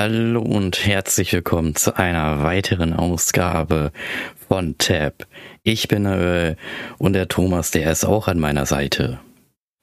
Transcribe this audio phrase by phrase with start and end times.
[0.00, 3.90] Hallo und herzlich willkommen zu einer weiteren Ausgabe
[4.46, 5.26] von Tab.
[5.64, 6.54] Ich bin äh,
[6.98, 9.18] und der Thomas, der ist auch an meiner Seite.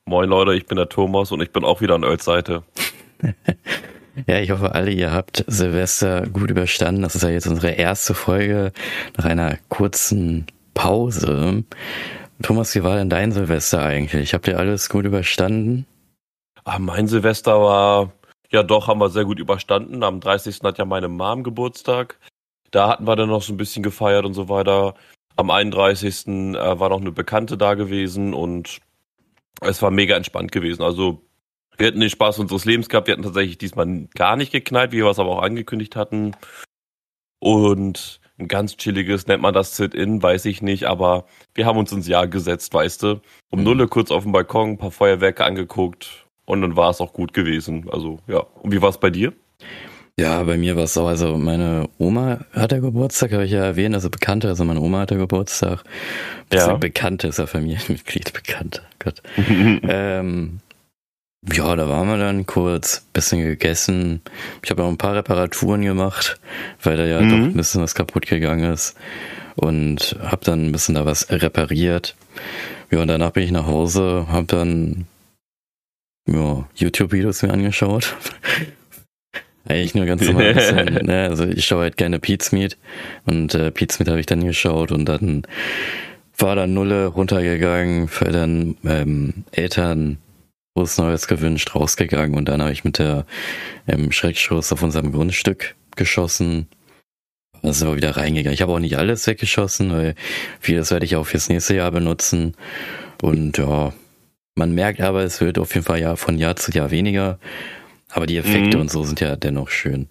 [0.05, 2.63] Moin Leute, ich bin der Thomas und ich bin auch wieder an Öls Seite.
[4.25, 7.01] ja, ich hoffe alle, ihr habt Silvester gut überstanden.
[7.01, 8.71] Das ist ja jetzt unsere erste Folge
[9.17, 11.65] nach einer kurzen Pause.
[12.41, 14.33] Thomas, wie war denn dein Silvester eigentlich?
[14.33, 15.85] Habt ihr alles gut überstanden?
[16.63, 18.13] Ah, mein Silvester war
[18.55, 20.01] ja, doch, haben wir sehr gut überstanden.
[20.01, 20.61] Am 30.
[20.63, 22.17] hat ja meine Mom Geburtstag.
[22.71, 24.95] Da hatten wir dann noch so ein bisschen gefeiert und so weiter.
[25.35, 26.27] Am 31.
[26.27, 28.79] Äh, war noch eine Bekannte da gewesen und
[29.59, 30.83] es war mega entspannt gewesen.
[30.83, 31.21] Also
[31.77, 33.07] wir hatten den Spaß unseres Lebens gehabt.
[33.07, 36.31] Wir hatten tatsächlich diesmal gar nicht geknallt, wie wir es aber auch angekündigt hatten.
[37.39, 41.91] Und ein ganz chilliges, nennt man das Sit-In, weiß ich nicht, aber wir haben uns
[41.91, 43.21] ins Jahr gesetzt, weißt du.
[43.51, 43.65] Um mhm.
[43.65, 47.33] Nulle kurz auf dem Balkon, ein paar Feuerwerke angeguckt, und dann war es auch gut
[47.33, 47.87] gewesen.
[47.91, 48.45] Also ja.
[48.61, 49.33] Und wie war es bei dir?
[50.17, 53.95] Ja, bei mir war es so, also meine Oma hatte Geburtstag, habe ich ja erwähnt,
[53.95, 55.83] also Bekannte, also meine Oma hatte Geburtstag.
[56.53, 56.75] Ja.
[56.75, 59.21] Bekannte ist ja Familienmitglied, Bekannte, Gott.
[59.37, 60.61] ähm,
[61.51, 64.21] ja, da waren wir dann kurz, bisschen gegessen.
[64.63, 66.39] Ich habe auch ein paar Reparaturen gemacht,
[66.81, 67.29] weil da ja mhm.
[67.29, 68.95] doch ein bisschen was kaputt gegangen ist.
[69.55, 72.15] Und habe dann ein bisschen da was repariert.
[72.89, 75.07] Ja, und danach bin ich nach Hause, habe dann
[76.27, 78.15] ja, YouTube-Videos mir angeschaut.
[79.67, 80.53] Eigentlich nur ganz normal.
[80.53, 81.27] Bisschen, ne?
[81.29, 82.77] Also ich schaue halt gerne Pete's Meat
[83.25, 85.43] und äh, Pete's Meat habe ich dann geschaut und dann
[86.37, 90.17] war dann Nulle runtergegangen, für dann ähm, Eltern
[90.75, 93.25] groß Neues gewünscht, rausgegangen und dann habe ich mit der
[93.87, 96.67] ähm, Schreckschuss auf unserem Grundstück geschossen.
[97.63, 98.53] Also wieder reingegangen.
[98.53, 100.15] Ich habe auch nicht alles weggeschossen, weil
[100.59, 102.53] vieles werde ich auch fürs nächste Jahr benutzen.
[103.23, 103.93] Und ja,
[104.55, 107.37] man merkt aber, es wird auf jeden Fall ja von Jahr zu Jahr weniger.
[108.09, 108.83] Aber die Effekte mhm.
[108.83, 110.07] und so sind ja dennoch schön.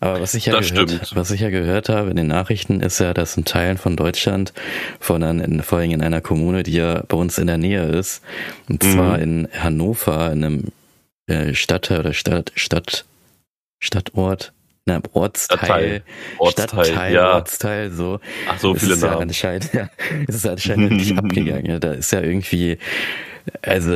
[0.00, 3.12] Aber was ich ja gehört, was ich ja gehört habe in den Nachrichten, ist ja,
[3.12, 4.54] dass in Teilen von Deutschland,
[5.00, 8.22] von in, vor allem in einer Kommune, die ja bei uns in der Nähe ist,
[8.68, 8.92] und mhm.
[8.92, 10.64] zwar in Hannover, in einem
[11.26, 13.04] äh, Stadtteil oder Stadt, Stadt,
[13.80, 14.52] Stadtort,
[14.86, 16.02] na, Ortsteil,
[16.38, 17.34] Ortsteil, Stadtteil, ja.
[17.34, 18.20] Ortsteil, so.
[18.48, 19.12] Ach so, viele ist Namen.
[19.18, 19.90] Ja anscheinend, ja,
[20.28, 21.66] ist es anscheinend nicht abgegangen.
[21.66, 21.78] Ja.
[21.80, 22.78] Da ist ja irgendwie
[23.62, 23.92] also,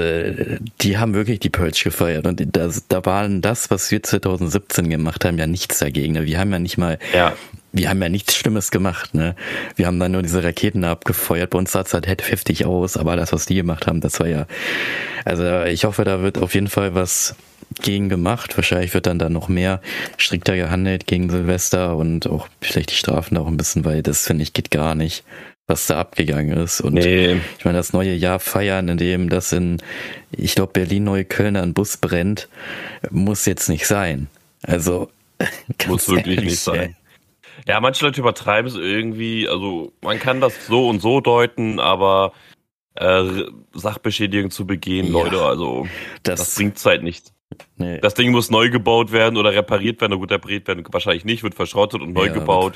[0.81, 5.25] die haben wirklich die Purge gefeiert und das, da waren das, was wir 2017 gemacht
[5.25, 6.15] haben, ja nichts dagegen.
[6.25, 7.35] Wir haben ja nicht mal, ja.
[7.73, 9.35] wir haben ja nichts Schlimmes gemacht, ne?
[9.77, 11.51] Wir haben dann nur diese Raketen abgefeuert.
[11.51, 14.29] Bei uns sah es halt heftig aus, aber das, was die gemacht haben, das war
[14.29, 14.47] ja,
[15.25, 17.35] also ich hoffe, da wird auf jeden Fall was
[17.83, 18.57] gegen gemacht.
[18.57, 19.81] Wahrscheinlich wird dann da noch mehr
[20.17, 24.27] strikter gehandelt gegen Silvester und auch vielleicht die Strafen da auch ein bisschen, weil das
[24.27, 25.25] finde ich geht gar nicht
[25.71, 26.81] was da abgegangen ist.
[26.81, 27.41] Und nee.
[27.59, 29.81] ich meine, das neue Jahr feiern, in dem das in,
[30.33, 32.49] ich glaube, Berlin-Neukölln ein Bus brennt,
[33.11, 34.29] muss jetzt nicht sein.
[34.63, 35.09] Also
[35.87, 36.97] muss wirklich ehrlich, nicht sein.
[37.67, 39.49] Ja, manche Leute übertreiben es irgendwie.
[39.49, 42.33] Also man kann das so und so deuten, aber
[42.97, 43.25] äh,
[43.73, 45.87] Sachbeschädigung zu begehen, ja, Leute, also
[46.25, 47.33] das, das bringt Zeit nichts.
[47.77, 47.99] Nee.
[48.01, 50.13] Das Ding muss neu gebaut werden oder repariert werden.
[50.13, 52.75] Na gut, repariert werden wahrscheinlich nicht, wird verschrottet und neu ja, gebaut.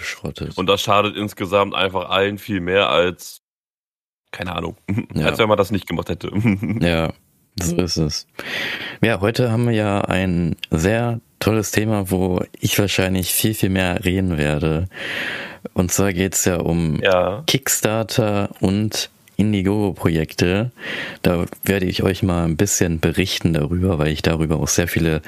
[0.56, 3.42] Und das schadet insgesamt einfach allen viel mehr als,
[4.30, 4.76] keine Ahnung,
[5.14, 5.26] ja.
[5.26, 6.30] als wenn man das nicht gemacht hätte.
[6.80, 7.12] ja,
[7.60, 8.26] so ist es.
[9.02, 14.04] Ja, heute haben wir ja ein sehr tolles Thema, wo ich wahrscheinlich viel, viel mehr
[14.04, 14.88] reden werde.
[15.72, 17.42] Und zwar geht's ja um ja.
[17.46, 20.70] Kickstarter und Indiegogo-Projekte.
[21.22, 25.22] Da werde ich euch mal ein bisschen berichten darüber, weil ich darüber auch sehr viele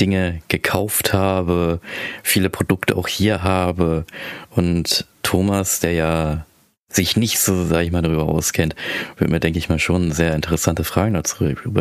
[0.00, 1.80] Dinge gekauft habe,
[2.22, 4.04] viele Produkte auch hier habe.
[4.50, 6.46] Und Thomas, der ja
[6.90, 8.74] sich nicht so, sag ich mal, darüber auskennt,
[9.18, 11.34] wird mir, denke ich mal, schon sehr interessante Fragen dazu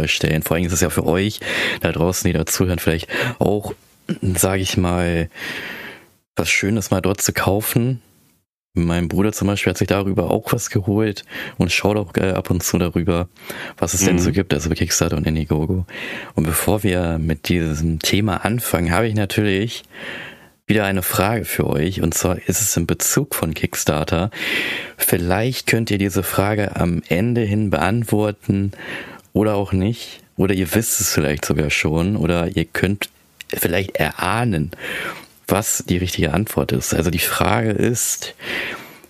[0.05, 0.43] stellen.
[0.43, 1.39] Vor allem ist es ja für euch
[1.81, 3.07] da draußen, die dazuhören, vielleicht
[3.39, 3.73] auch,
[4.21, 5.29] sage ich mal,
[6.35, 8.01] was Schönes mal dort zu kaufen,
[8.77, 11.23] mein Bruder zum Beispiel hat sich darüber auch was geholt
[11.57, 13.27] und schaut auch äh, ab und zu darüber,
[13.77, 14.07] was es mhm.
[14.07, 15.85] denn so gibt, also Kickstarter und Indiegogo.
[16.35, 19.83] Und bevor wir mit diesem Thema anfangen, habe ich natürlich
[20.67, 22.01] wieder eine Frage für euch.
[22.01, 24.29] Und zwar ist es in Bezug von Kickstarter.
[24.97, 28.73] Vielleicht könnt ihr diese Frage am Ende hin beantworten
[29.33, 30.21] oder auch nicht.
[30.35, 32.15] Oder ihr wisst es vielleicht sogar schon.
[32.17, 33.09] Oder ihr könnt
[33.49, 34.71] vielleicht erahnen,
[35.47, 36.93] was die richtige Antwort ist.
[36.93, 38.35] Also die Frage ist,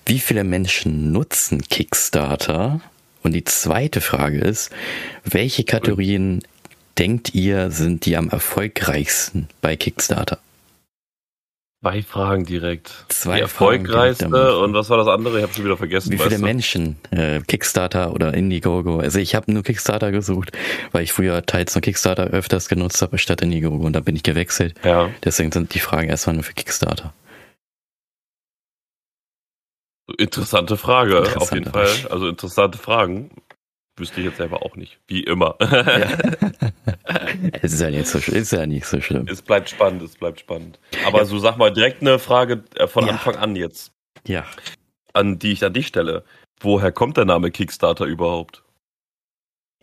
[0.06, 2.82] wie viele Menschen nutzen Kickstarter?
[3.24, 4.72] Und die zweite Frage ist,
[5.26, 6.44] welche Kategorien
[6.98, 10.40] denkt ihr sind die am erfolgreichsten bei Kickstarter?
[11.84, 13.06] Zwei Fragen direkt.
[13.10, 15.38] Zwei die erfolgreichste und was war das andere?
[15.38, 16.12] Ich habe schon wieder vergessen.
[16.12, 19.00] Wie viele Menschen äh, Kickstarter oder Indiegogo?
[19.00, 20.52] Also ich habe nur Kickstarter gesucht,
[20.92, 24.24] weil ich früher teils nur Kickstarter öfters genutzt habe statt Indiegogo und da bin ich
[24.24, 24.74] gewechselt.
[24.84, 25.12] Ja.
[25.24, 27.14] Deswegen sind die Fragen erstmal nur für Kickstarter.
[30.18, 32.12] Interessante Frage, interessante auf jeden Fall.
[32.12, 33.30] Also interessante Fragen.
[33.98, 35.00] Wüsste ich jetzt selber auch nicht.
[35.08, 35.56] Wie immer.
[35.60, 36.08] Ja.
[37.62, 39.28] es ist ja, nicht so, ist ja nicht so schlimm.
[39.28, 40.80] Es bleibt spannend, es bleibt spannend.
[41.06, 41.26] Aber ja.
[41.26, 43.14] so sag mal direkt eine Frage äh, von ja.
[43.14, 43.92] Anfang an jetzt.
[44.28, 44.46] Ja.
[45.14, 46.24] An die ich an dich stelle.
[46.60, 48.64] Woher kommt der Name Kickstarter überhaupt?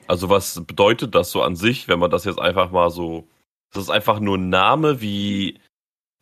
[0.06, 3.26] Also was bedeutet das so an sich, wenn man das jetzt einfach mal so.
[3.70, 5.58] Ist das einfach nur ein Name wie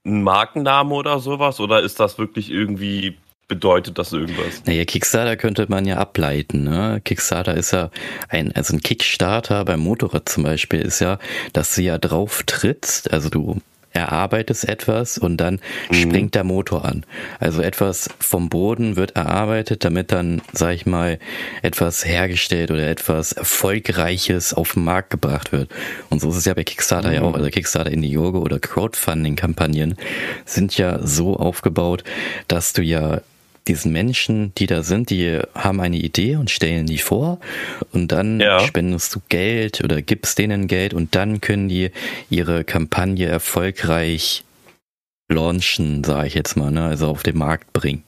[0.07, 1.61] ein Markenname oder sowas?
[1.61, 3.19] Oder ist das wirklich irgendwie
[3.53, 4.63] bedeutet das irgendwas?
[4.65, 6.65] Naja, Kickstarter könnte man ja ableiten.
[6.65, 7.03] Ne?
[7.05, 7.91] Kickstarter ist ja
[8.31, 11.19] ein, also ein Kickstarter beim Motorrad zum Beispiel ist ja,
[11.53, 13.61] dass du ja drauf trittst, also du
[13.93, 15.61] erarbeitest etwas und dann
[15.91, 15.95] mhm.
[15.95, 17.05] springt der Motor an.
[17.41, 21.19] Also etwas vom Boden wird erarbeitet, damit dann, sag ich mal,
[21.63, 25.71] etwas hergestellt oder etwas Erfolgreiches auf den Markt gebracht wird.
[26.11, 27.15] Und so ist es ja bei Kickstarter mhm.
[27.15, 27.35] ja auch.
[27.35, 29.97] Also Kickstarter Indiegogo oder Crowdfunding-Kampagnen
[30.45, 32.03] sind ja so aufgebaut,
[32.49, 33.21] dass du ja
[33.69, 37.39] diesen Menschen, die da sind, die haben eine Idee und stellen die vor
[37.93, 38.61] und dann ja.
[38.61, 41.91] spendest du Geld oder gibst denen Geld und dann können die
[42.29, 44.45] ihre Kampagne erfolgreich
[45.29, 46.85] launchen, sage ich jetzt mal, ne?
[46.85, 48.03] also auf den Markt bringen.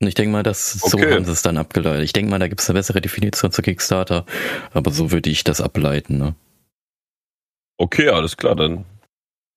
[0.00, 0.90] Und ich denke mal, dass okay.
[0.90, 2.04] so haben sie es dann abgeleitet.
[2.04, 4.24] Ich denke mal, da gibt es eine bessere Definition zu Kickstarter,
[4.72, 6.18] aber so würde ich das ableiten.
[6.18, 6.34] Ne?
[7.78, 8.84] Okay, alles klar, dann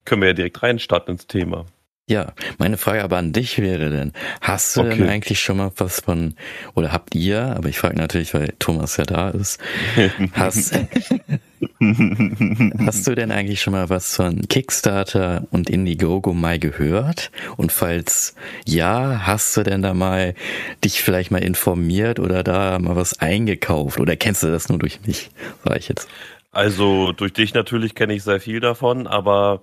[0.06, 1.68] können wir ja direkt reinstarten ins Thema.
[2.12, 4.12] Ja, meine Frage aber an dich wäre denn,
[4.42, 4.98] hast du okay.
[4.98, 6.36] denn eigentlich schon mal was von,
[6.76, 9.62] oder habt ihr, aber ich frage natürlich, weil Thomas ja da ist,
[10.34, 10.74] hast,
[12.86, 17.32] hast du denn eigentlich schon mal was von Kickstarter und Indiegogo mal gehört?
[17.56, 18.36] Und falls
[18.66, 20.36] ja, hast du denn da mal
[20.84, 24.02] dich vielleicht mal informiert oder da mal was eingekauft?
[24.02, 25.30] Oder kennst du das nur durch mich,
[25.64, 26.10] sag ich jetzt?
[26.52, 29.62] Also durch dich natürlich kenne ich sehr viel davon, aber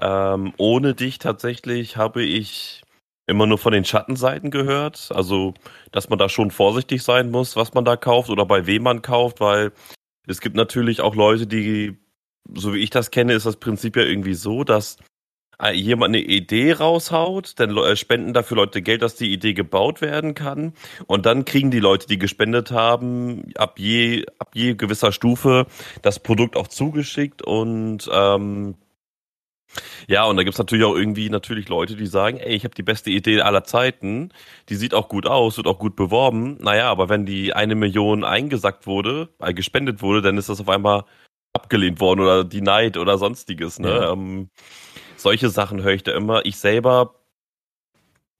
[0.00, 2.82] ähm, ohne dich tatsächlich habe ich
[3.26, 5.10] immer nur von den Schattenseiten gehört.
[5.14, 5.54] Also,
[5.92, 9.02] dass man da schon vorsichtig sein muss, was man da kauft oder bei wem man
[9.02, 9.72] kauft, weil
[10.26, 11.96] es gibt natürlich auch Leute, die,
[12.52, 14.96] so wie ich das kenne, ist das Prinzip ja irgendwie so, dass
[15.62, 20.00] äh, jemand eine Idee raushaut, dann äh, spenden dafür Leute Geld, dass die Idee gebaut
[20.00, 20.72] werden kann.
[21.06, 25.66] Und dann kriegen die Leute, die gespendet haben, ab je, ab je gewisser Stufe
[26.02, 28.74] das Produkt auch zugeschickt und ähm,
[30.08, 32.82] ja, und da gibt's natürlich auch irgendwie natürlich Leute, die sagen, ey, ich habe die
[32.82, 34.32] beste Idee aller Zeiten,
[34.68, 36.58] die sieht auch gut aus, wird auch gut beworben.
[36.60, 40.68] Naja, aber wenn die eine Million eingesackt wurde, äh, gespendet wurde, dann ist das auf
[40.68, 41.04] einmal
[41.52, 43.78] abgelehnt worden oder die Neid oder sonstiges.
[43.78, 43.88] Ne?
[43.88, 44.12] Ja.
[44.12, 44.50] Ähm,
[45.16, 46.44] solche Sachen höre ich da immer.
[46.46, 47.14] Ich selber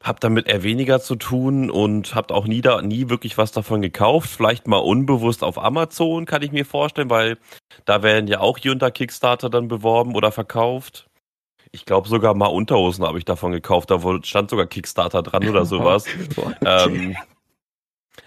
[0.02, 3.82] habe damit eher weniger zu tun und habe auch nie, da, nie wirklich was davon
[3.82, 4.30] gekauft.
[4.30, 7.36] Vielleicht mal unbewusst auf Amazon, kann ich mir vorstellen, weil
[7.84, 11.09] da werden ja auch hier unter Kickstarter dann beworben oder verkauft.
[11.72, 13.90] Ich glaube sogar mal Unterhosen habe ich davon gekauft.
[13.90, 16.05] Da stand sogar Kickstarter dran oder sowas.
[16.64, 17.17] ähm,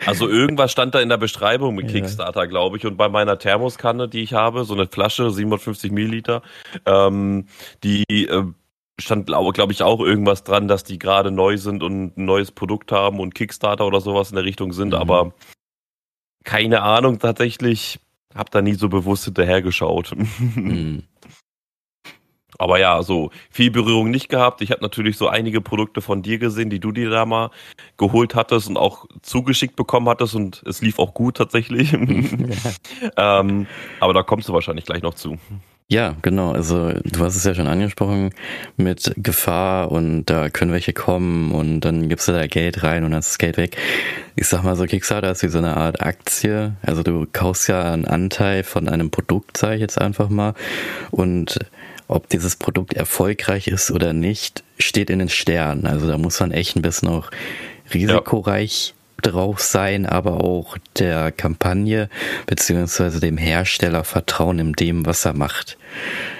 [0.05, 2.85] also irgendwas stand da in der Beschreibung mit Kickstarter, glaube ich.
[2.85, 6.41] Und bei meiner Thermoskanne, die ich habe, so eine Flasche, 750 Milliliter,
[6.85, 7.47] ähm,
[7.83, 8.45] die äh,
[8.99, 12.51] stand, glaube glaub ich, auch irgendwas dran, dass die gerade neu sind und ein neues
[12.51, 14.89] Produkt haben und Kickstarter oder sowas in der Richtung sind.
[14.89, 14.95] Mhm.
[14.95, 15.33] Aber
[16.43, 17.99] keine Ahnung tatsächlich.
[18.35, 20.15] Hab da nie so bewusst hinterhergeschaut.
[20.55, 21.03] Mhm.
[22.57, 24.61] Aber ja, so viel Berührung nicht gehabt.
[24.61, 27.51] Ich habe natürlich so einige Produkte von dir gesehen, die du dir da mal
[27.97, 31.93] geholt hattest und auch zugeschickt bekommen hattest und es lief auch gut tatsächlich.
[33.17, 33.67] ähm,
[33.99, 35.37] aber da kommst du wahrscheinlich gleich noch zu.
[35.89, 36.53] Ja, genau.
[36.53, 38.33] Also du hast es ja schon angesprochen
[38.77, 43.11] mit Gefahr und da können welche kommen und dann gibst du da Geld rein und
[43.11, 43.77] dann ist das Geld weg.
[44.35, 46.73] Ich sag mal so, Kickstarter ist wie so eine Art Aktie.
[46.81, 50.55] Also du kaufst ja einen Anteil von einem Produkt, sage ich jetzt einfach mal.
[51.11, 51.59] Und
[52.07, 55.85] ob dieses Produkt erfolgreich ist oder nicht, steht in den Sternen.
[55.85, 57.29] Also da muss man echt ein bisschen auch
[57.93, 58.93] risikoreich
[59.23, 59.31] ja.
[59.31, 62.09] drauf sein, aber auch der Kampagne
[62.45, 65.77] beziehungsweise dem Hersteller vertrauen in dem, was er macht.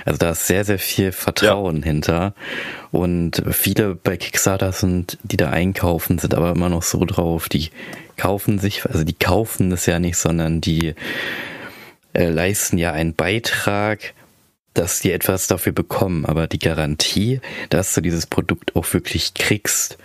[0.05, 1.85] Also da ist sehr, sehr viel Vertrauen ja.
[1.85, 2.33] hinter.
[2.91, 7.69] Und viele bei Kickstarter sind, die da einkaufen, sind aber immer noch so drauf, die
[8.17, 10.93] kaufen sich, also die kaufen das ja nicht, sondern die
[12.13, 14.13] äh, leisten ja einen Beitrag
[14.73, 19.97] dass die etwas dafür bekommen, aber die Garantie, dass du dieses Produkt auch wirklich kriegst,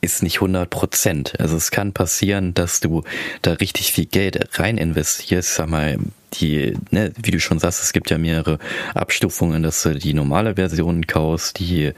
[0.00, 1.34] ist nicht 100 Prozent.
[1.40, 3.02] Also es kann passieren, dass du
[3.42, 5.98] da richtig viel Geld rein investierst, sag mal,
[6.34, 8.58] die, ne, wie du schon sagst, es gibt ja mehrere
[8.94, 11.92] Abstufungen, dass du die normale Version kaufst, die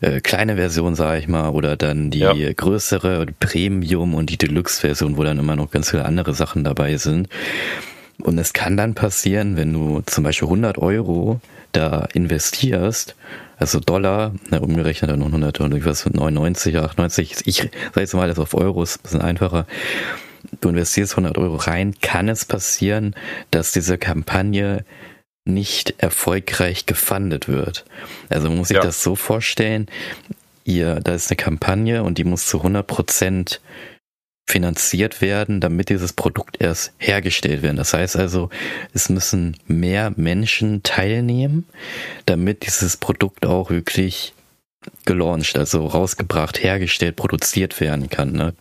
[0.00, 2.34] äh, kleine Version, sage ich mal, oder dann die ja.
[2.34, 7.28] größere, Premium und die Deluxe-Version, wo dann immer noch ganz viele andere Sachen dabei sind.
[8.20, 11.40] Und es kann dann passieren, wenn du zum Beispiel 100 Euro
[11.72, 13.16] da investierst,
[13.56, 18.28] also Dollar, ne, umgerechnet dann noch 100 und irgendwas 99, 98, ich sage jetzt mal
[18.28, 19.66] das auf Euros, ein bisschen einfacher.
[20.60, 23.14] Du investierst 100 Euro rein, kann es passieren,
[23.50, 24.84] dass diese Kampagne
[25.44, 27.84] nicht erfolgreich gefundet wird.
[28.28, 28.82] Also man muss sich ja.
[28.82, 29.86] das so vorstellen,
[30.64, 33.60] ihr, da ist eine Kampagne und die muss zu 100 Prozent
[34.52, 37.78] finanziert werden, damit dieses Produkt erst hergestellt werden.
[37.78, 38.50] Das heißt also,
[38.92, 41.66] es müssen mehr Menschen teilnehmen,
[42.26, 44.34] damit dieses Produkt auch wirklich
[45.06, 48.32] gelauncht, also rausgebracht, hergestellt, produziert werden kann.
[48.32, 48.52] Ne?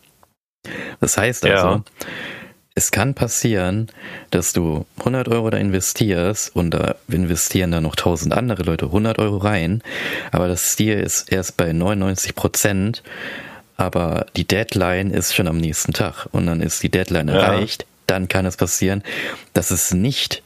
[1.02, 1.84] Das heißt also, ja.
[2.74, 3.88] es kann passieren,
[4.30, 9.20] dass du 100 Euro da investierst und da investieren dann noch 1000 andere Leute 100
[9.20, 9.84] Euro rein,
[10.32, 13.04] aber das Ziel ist erst bei 99 Prozent
[13.82, 17.36] aber die Deadline ist schon am nächsten Tag und dann ist die Deadline ja.
[17.36, 19.04] erreicht, dann kann es passieren,
[19.54, 20.44] dass es nicht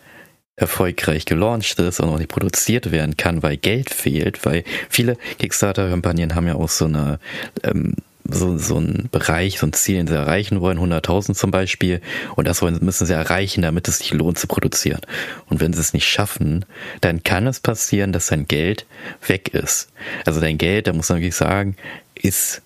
[0.55, 6.33] erfolgreich gelauncht ist und auch nicht produziert werden kann, weil Geld fehlt, weil viele Kickstarter-Kampagnen
[6.33, 7.19] haben ja auch so eine
[7.63, 7.95] ähm,
[8.27, 12.01] so, so ein Bereich, so ein Ziel, den sie erreichen wollen, 100.000 zum Beispiel,
[12.35, 15.01] und das wollen, müssen sie erreichen, damit es sich lohnt zu produzieren.
[15.47, 16.65] Und wenn sie es nicht schaffen,
[17.01, 18.87] dann kann es passieren, dass dein Geld
[19.27, 19.89] weg ist.
[20.25, 21.75] Also dein Geld, da muss man wirklich sagen,
[22.15, 22.63] ist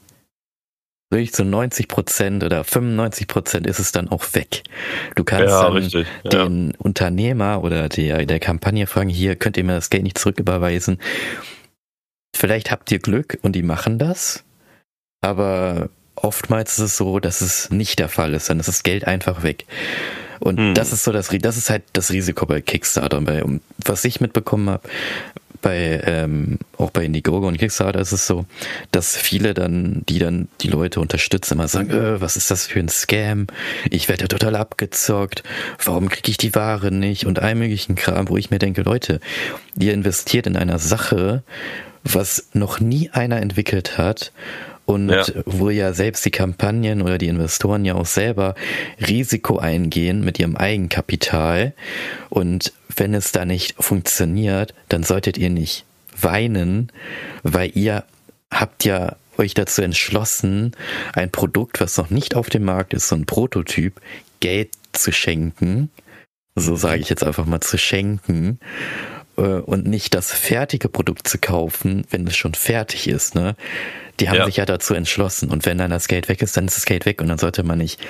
[1.09, 4.63] wirklich zu 90 Prozent oder 95 Prozent ist es dann auch weg.
[5.15, 5.89] Du kannst ja, dann
[6.23, 6.29] ja.
[6.29, 10.99] den Unternehmer oder der, der Kampagne fragen, hier könnt ihr mir das Geld nicht zurücküberweisen.
[12.35, 14.43] Vielleicht habt ihr Glück und die machen das,
[15.21, 19.05] aber oftmals ist es so, dass es nicht der Fall ist, dann ist das Geld
[19.05, 19.65] einfach weg.
[20.39, 20.73] Und hm.
[20.73, 23.19] das ist so das, das ist halt das Risiko bei Kickstarter.
[23.21, 23.43] Bei,
[23.83, 24.87] was ich mitbekommen habe,
[25.61, 28.45] bei ähm, auch bei Indiegogo und Kickstarter ist es so,
[28.91, 32.79] dass viele dann, die dann die Leute unterstützen, immer sagen, äh, was ist das für
[32.79, 33.47] ein Scam?
[33.89, 35.43] Ich werde total abgezockt.
[35.83, 37.25] Warum kriege ich die Ware nicht?
[37.25, 39.19] Und all möglichen Kram, wo ich mir denke, Leute,
[39.77, 41.43] ihr investiert in einer Sache,
[42.03, 44.31] was noch nie einer entwickelt hat
[44.89, 45.23] und ja.
[45.45, 48.55] wo ja selbst die Kampagnen oder die Investoren ja auch selber
[48.99, 51.73] Risiko eingehen mit ihrem Eigenkapital.
[52.29, 55.85] Und wenn es da nicht funktioniert, dann solltet ihr nicht
[56.21, 56.91] weinen,
[57.43, 58.03] weil ihr
[58.51, 60.75] habt ja euch dazu entschlossen,
[61.13, 63.99] ein Produkt, was noch nicht auf dem Markt ist, so ein Prototyp,
[64.39, 65.89] Geld zu schenken.
[66.55, 68.59] So sage ich jetzt einfach mal zu schenken
[69.37, 73.33] äh, und nicht das fertige Produkt zu kaufen, wenn es schon fertig ist.
[73.35, 73.55] Ne?
[74.19, 74.45] Die haben ja.
[74.45, 75.49] sich ja dazu entschlossen.
[75.49, 77.63] Und wenn dann das Geld weg ist, dann ist das Geld weg und dann sollte
[77.63, 78.01] man nicht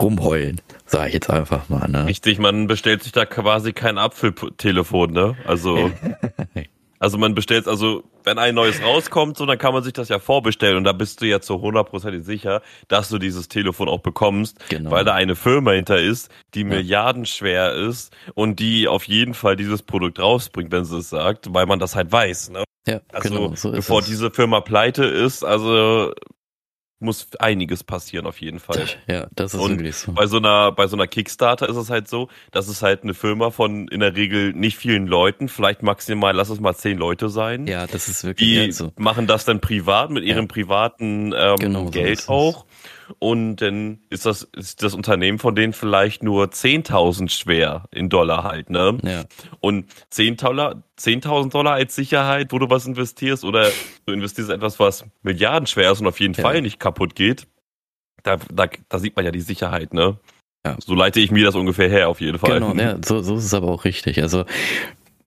[0.00, 1.88] rumheulen, sage ich jetzt einfach mal.
[1.88, 2.06] Ne?
[2.06, 5.36] Richtig, man bestellt sich da quasi kein Apfeltelefon, ne?
[5.46, 5.90] Also
[7.00, 10.18] Also man bestellt, also wenn ein neues rauskommt, so dann kann man sich das ja
[10.18, 14.58] vorbestellen und da bist du jetzt so hundertprozentig sicher, dass du dieses Telefon auch bekommst,
[14.68, 14.90] genau.
[14.90, 16.66] weil da eine Firma hinter ist, die ja.
[16.66, 21.66] milliardenschwer ist und die auf jeden Fall dieses Produkt rausbringt, wenn sie es sagt, weil
[21.66, 22.50] man das halt weiß.
[22.50, 22.64] Ne?
[22.88, 24.06] Ja, also genau, so bevor es.
[24.06, 26.12] diese Firma pleite ist, also
[27.00, 28.86] muss einiges passieren auf jeden Fall.
[29.06, 30.12] Ja, das ist und wirklich so.
[30.12, 33.14] Bei so einer bei so einer Kickstarter ist es halt so, dass es halt eine
[33.14, 37.28] Firma von in der Regel nicht vielen Leuten, vielleicht maximal lass es mal zehn Leute
[37.28, 37.66] sein.
[37.66, 38.92] Ja, das ist wirklich die so.
[38.96, 40.52] machen das dann privat mit ihrem ja.
[40.52, 42.66] privaten ähm, genau, Geld so auch
[43.18, 48.44] und dann ist das, ist das Unternehmen von denen vielleicht nur 10.000 schwer in Dollar
[48.44, 48.98] halt, ne?
[49.02, 49.24] Ja.
[49.60, 53.70] Und 10.000 Dollar, 10.000 Dollar als Sicherheit, wo du was investierst oder
[54.06, 56.42] du investierst etwas, was Milliarden schwer ist und auf jeden ja.
[56.42, 57.46] Fall nicht kaputt geht,
[58.22, 60.18] da, da, da sieht man ja die Sicherheit, ne?
[60.66, 60.76] Ja.
[60.84, 62.60] So leite ich mir das ungefähr her, auf jeden Fall.
[62.60, 64.22] Genau, ja, so, so ist es aber auch richtig.
[64.22, 64.44] Also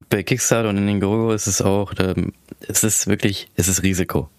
[0.09, 1.93] bei Kickstarter und in den Indiegogo ist es auch,
[2.67, 4.29] es ist wirklich, es ist Risiko.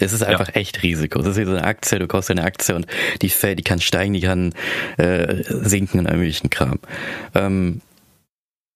[0.00, 0.54] Es ist einfach ja.
[0.54, 1.20] echt Risiko.
[1.20, 2.86] Es ist wie so eine Aktie, du kaufst eine Aktie und
[3.22, 4.54] die fällt, die kann steigen, die kann
[4.96, 6.78] äh, sinken in einem möglichen Kram.
[7.34, 7.80] Ähm,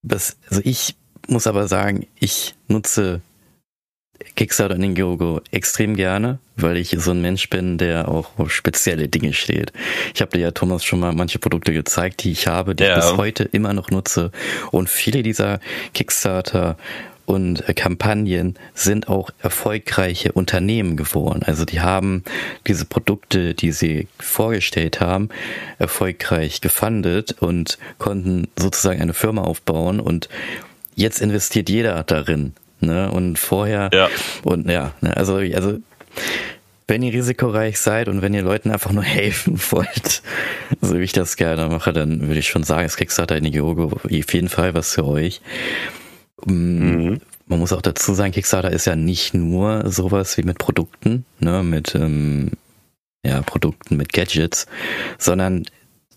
[0.02, 0.97] das, also ich
[1.28, 3.23] muss aber sagen, ich nutze
[4.37, 9.09] Kickstarter und Indiegogo extrem gerne, weil ich so ein Mensch bin, der auch auf spezielle
[9.09, 9.73] Dinge steht.
[10.14, 12.99] Ich habe dir ja Thomas schon mal manche Produkte gezeigt, die ich habe, die ja.
[12.99, 14.31] ich bis heute immer noch nutze.
[14.71, 15.61] Und viele dieser
[15.95, 16.76] Kickstarter
[17.26, 21.43] und äh, Kampagnen sind auch erfolgreiche Unternehmen geworden.
[21.45, 22.23] Also die haben
[22.66, 25.28] diese Produkte, die sie vorgestellt haben,
[25.78, 30.28] erfolgreich gefundet und konnten sozusagen eine Firma aufbauen und
[30.95, 32.52] jetzt investiert jeder darin.
[32.81, 33.11] Ne?
[33.11, 34.09] Und vorher ja.
[34.43, 35.16] und ja, ne?
[35.16, 35.78] also, also
[36.87, 40.23] wenn ihr risikoreich seid und wenn ihr Leuten einfach nur helfen wollt,
[40.81, 43.85] so wie ich das gerne mache, dann würde ich schon sagen, ist Kickstarter in Indiegogo
[43.85, 45.40] auf jeden Fall was für euch.
[46.46, 47.20] Mhm.
[47.46, 51.62] Man muss auch dazu sagen, Kickstarter ist ja nicht nur sowas wie mit Produkten, ne,
[51.62, 52.52] mit ähm,
[53.24, 54.66] ja, Produkten, mit Gadgets,
[55.18, 55.64] sondern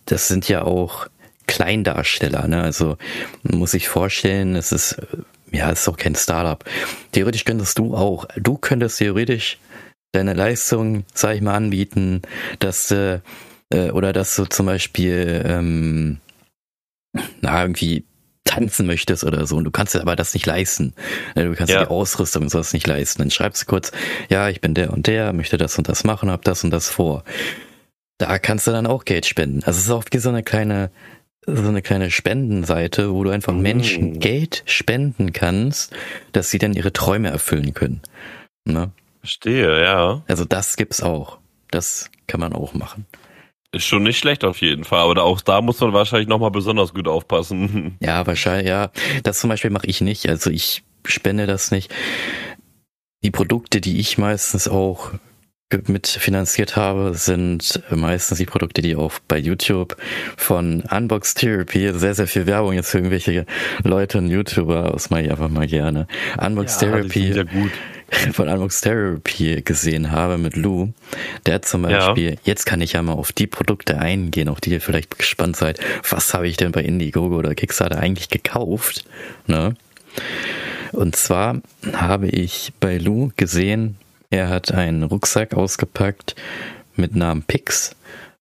[0.06, 1.06] das sind ja auch
[1.46, 2.62] Kleindarsteller, ne?
[2.62, 2.96] Also
[3.42, 5.00] muss sich vorstellen, es ist
[5.52, 6.62] ja, es ist auch kein Startup.
[7.12, 9.58] Theoretisch könntest du auch, du könntest theoretisch
[10.12, 12.22] deine Leistung, sag ich mal, anbieten,
[12.58, 13.22] dass du,
[13.70, 16.18] äh, oder dass du zum Beispiel, ähm,
[17.40, 18.04] na, irgendwie
[18.48, 20.94] tanzen möchtest oder so und du kannst aber das nicht leisten.
[21.34, 21.84] Du kannst ja.
[21.84, 23.22] die Ausrüstung und sowas nicht leisten.
[23.22, 23.92] Dann schreibst du kurz,
[24.30, 26.88] ja, ich bin der und der, möchte das und das machen, hab das und das
[26.88, 27.24] vor.
[28.16, 29.62] Da kannst du dann auch Geld spenden.
[29.64, 30.90] Also es ist auch wie so eine kleine,
[31.46, 33.60] so eine kleine Spendenseite, wo du einfach mm.
[33.60, 35.94] Menschen Geld spenden kannst,
[36.32, 38.00] dass sie dann ihre Träume erfüllen können.
[38.64, 38.90] Ne?
[39.20, 40.22] Verstehe, ja.
[40.26, 41.38] Also das gibt's auch.
[41.70, 43.06] Das kann man auch machen.
[43.72, 46.94] Ist schon nicht schlecht auf jeden Fall, aber auch da muss man wahrscheinlich nochmal besonders
[46.94, 47.96] gut aufpassen.
[48.00, 48.90] Ja, wahrscheinlich, ja.
[49.24, 50.28] Das zum Beispiel mache ich nicht.
[50.28, 51.94] Also ich spende das nicht.
[53.22, 55.12] Die Produkte, die ich meistens auch
[55.86, 59.96] mitfinanziert habe, sind meistens die Produkte, die auch bei YouTube
[60.36, 63.44] von Unbox Therapy, sehr, sehr viel Werbung jetzt für irgendwelche
[63.84, 66.06] Leute und YouTuber, das mache ich einfach mal gerne.
[66.40, 67.44] Unbox ja, Therapy
[68.32, 70.92] von Unbox Therapy gesehen habe mit Lou,
[71.46, 72.36] der zum Beispiel, ja.
[72.44, 75.78] jetzt kann ich ja mal auf die Produkte eingehen, auf die ihr vielleicht gespannt seid.
[76.08, 79.04] Was habe ich denn bei Indiegogo oder Kickstarter eigentlich gekauft?
[79.46, 79.74] Ne?
[80.92, 81.60] Und zwar
[81.92, 83.96] habe ich bei Lou gesehen,
[84.30, 86.34] er hat einen Rucksack ausgepackt
[86.96, 87.94] mit Namen Pix.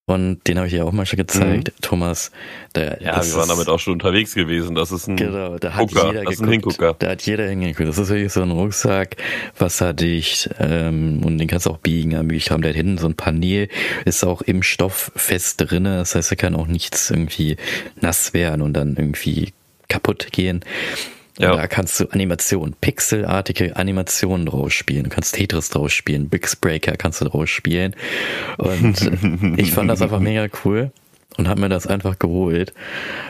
[0.10, 1.82] Und den habe ich ja auch mal schon gezeigt, mhm.
[1.82, 2.32] Thomas.
[2.76, 4.74] Der, ja, wir waren damit auch schon unterwegs gewesen.
[4.74, 6.96] Das ist ein genau, da hat jeder das ist ein Hingucker.
[6.98, 7.90] Da hat jeder hingeguckt.
[7.90, 9.18] Das ist wirklich so ein Rucksack,
[9.58, 12.62] wasserdicht ähm, und den kannst du auch biegen, ermöglicht haben.
[12.62, 13.68] Der hat hinten so ein Panel,
[14.06, 15.98] ist auch im Stoff fest drinne.
[15.98, 17.58] Das heißt, er kann auch nichts irgendwie
[18.00, 19.52] nass werden und dann irgendwie
[19.90, 20.64] kaputt gehen.
[21.40, 21.56] Ja.
[21.56, 25.04] Da kannst du Animationen, pixelartige Animationen draus spielen.
[25.04, 27.96] Du kannst Tetris draus spielen, Bricks Breaker kannst du draus spielen.
[28.58, 29.12] Und
[29.58, 30.92] ich fand das einfach mega cool
[31.38, 32.74] und habe mir das einfach geholt.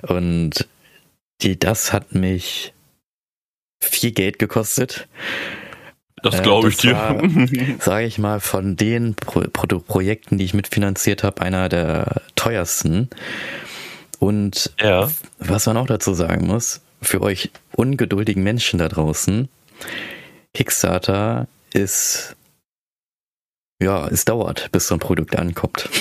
[0.04, 0.68] Und
[1.42, 2.74] die, das hat mich
[3.82, 5.08] viel Geld gekostet.
[6.24, 6.96] Das äh, glaube ich dir.
[7.80, 13.10] Sage ich mal, von den Pro Pro Projekten, die ich mitfinanziert habe, einer der teuersten.
[14.20, 15.10] Und ja.
[15.38, 19.50] was man auch dazu sagen muss, für euch ungeduldigen Menschen da draußen,
[20.54, 22.36] Kickstarter ist,
[23.82, 25.90] ja, es dauert, bis so ein Produkt ankommt.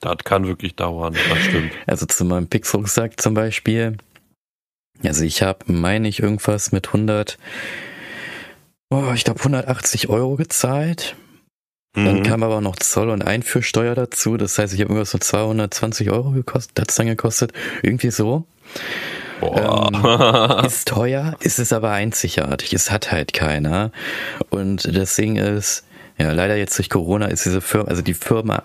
[0.00, 1.72] Das kann wirklich dauern, das stimmt.
[1.86, 3.96] Also zu meinem Pix-Rucksack zum Beispiel.
[5.02, 7.38] Also ich habe, meine ich, irgendwas mit 100,
[8.90, 11.16] oh, ich glaube 180 Euro gezahlt.
[11.94, 12.22] Dann mhm.
[12.22, 14.36] kam aber noch Zoll und Einführsteuer dazu.
[14.36, 17.52] Das heißt, ich habe irgendwas so 220 Euro gekostet, hat es dann gekostet.
[17.82, 18.46] Irgendwie so.
[19.42, 22.72] Ähm, ist teuer, ist es aber einzigartig.
[22.72, 23.90] Es hat halt keiner.
[24.50, 25.84] Und das Ding ist,
[26.18, 28.62] ja, leider jetzt durch Corona ist diese Firma, also die Firma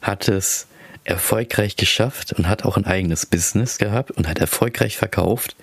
[0.00, 0.66] hat es
[1.04, 5.56] erfolgreich geschafft und hat auch ein eigenes Business gehabt und hat erfolgreich verkauft.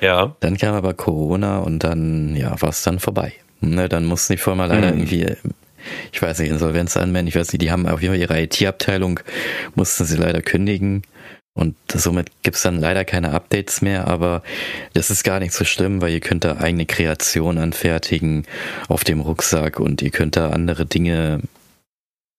[0.00, 0.34] Ja.
[0.40, 3.32] Dann kam aber Corona und dann, ja, war es dann vorbei.
[3.60, 4.98] Ne, dann musste die Firma leider mhm.
[4.98, 5.36] irgendwie,
[6.12, 9.20] ich weiß nicht, Insolvenz anmelden, ich weiß nicht, die haben auf jeden Fall ihre IT-Abteilung,
[9.74, 11.02] mussten sie leider kündigen.
[11.56, 14.42] Und somit gibt's dann leider keine Updates mehr, aber
[14.92, 18.44] das ist gar nicht so schlimm, weil ihr könnt da eigene Kreation anfertigen
[18.88, 21.40] auf dem Rucksack und ihr könnt da andere Dinge,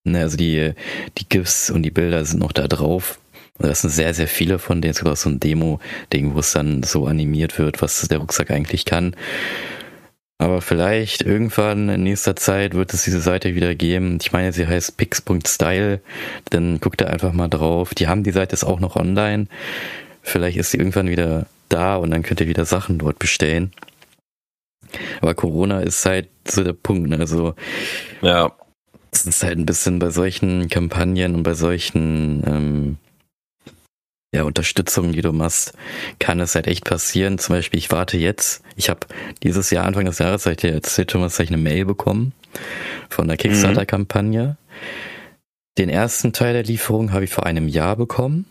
[0.04, 0.72] ne, also die,
[1.16, 3.18] die GIFs und die Bilder sind noch da drauf.
[3.58, 6.82] Und das sind sehr, sehr viele von denen, sogar so ein Demo-Ding, wo es dann
[6.82, 9.16] so animiert wird, was der Rucksack eigentlich kann.
[10.38, 14.18] Aber vielleicht irgendwann in nächster Zeit wird es diese Seite wieder geben.
[14.20, 16.00] Ich meine, sie heißt pix.style.
[16.50, 17.94] Dann guckt da einfach mal drauf.
[17.94, 19.46] Die haben die Seite ist auch noch online.
[20.22, 23.72] Vielleicht ist sie irgendwann wieder da und dann könnt ihr wieder Sachen dort bestellen.
[25.20, 27.08] Aber Corona ist halt so der Punkt.
[27.08, 27.18] Ne?
[27.18, 27.54] Also
[28.20, 28.52] ja,
[29.12, 32.96] es ist halt ein bisschen bei solchen Kampagnen und bei solchen ähm,
[34.36, 35.72] ja, Unterstützung, die du machst,
[36.18, 37.38] kann es halt echt passieren.
[37.38, 39.00] Zum Beispiel, ich warte jetzt, ich habe
[39.42, 42.32] dieses Jahr, Anfang des Jahres, habe ich dir erzählt, Thomas, habe ich eine Mail bekommen
[43.08, 44.56] von der Kickstarter-Kampagne.
[45.78, 48.44] Den ersten Teil der Lieferung habe ich vor einem Jahr bekommen.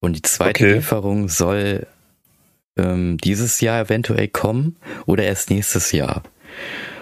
[0.00, 0.74] Und die zweite okay.
[0.76, 1.86] Lieferung soll
[2.78, 6.22] ähm, dieses Jahr eventuell kommen oder erst nächstes Jahr.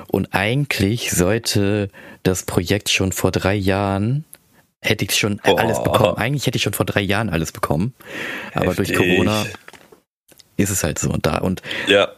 [0.09, 1.91] Und eigentlich sollte
[2.25, 4.25] das Projekt schon vor drei Jahren
[4.81, 5.59] hätte ich schon Boah.
[5.59, 6.17] alles bekommen.
[6.17, 7.95] Eigentlich hätte ich schon vor drei Jahren alles bekommen.
[8.55, 8.95] Aber Heftig.
[8.95, 9.47] durch Corona
[10.57, 11.39] ist es halt so und da.
[11.39, 12.09] Und ja.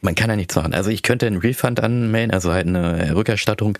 [0.00, 0.74] man kann ja nichts machen.
[0.74, 3.78] Also ich könnte einen Refund anmelden, also halt eine Rückerstattung.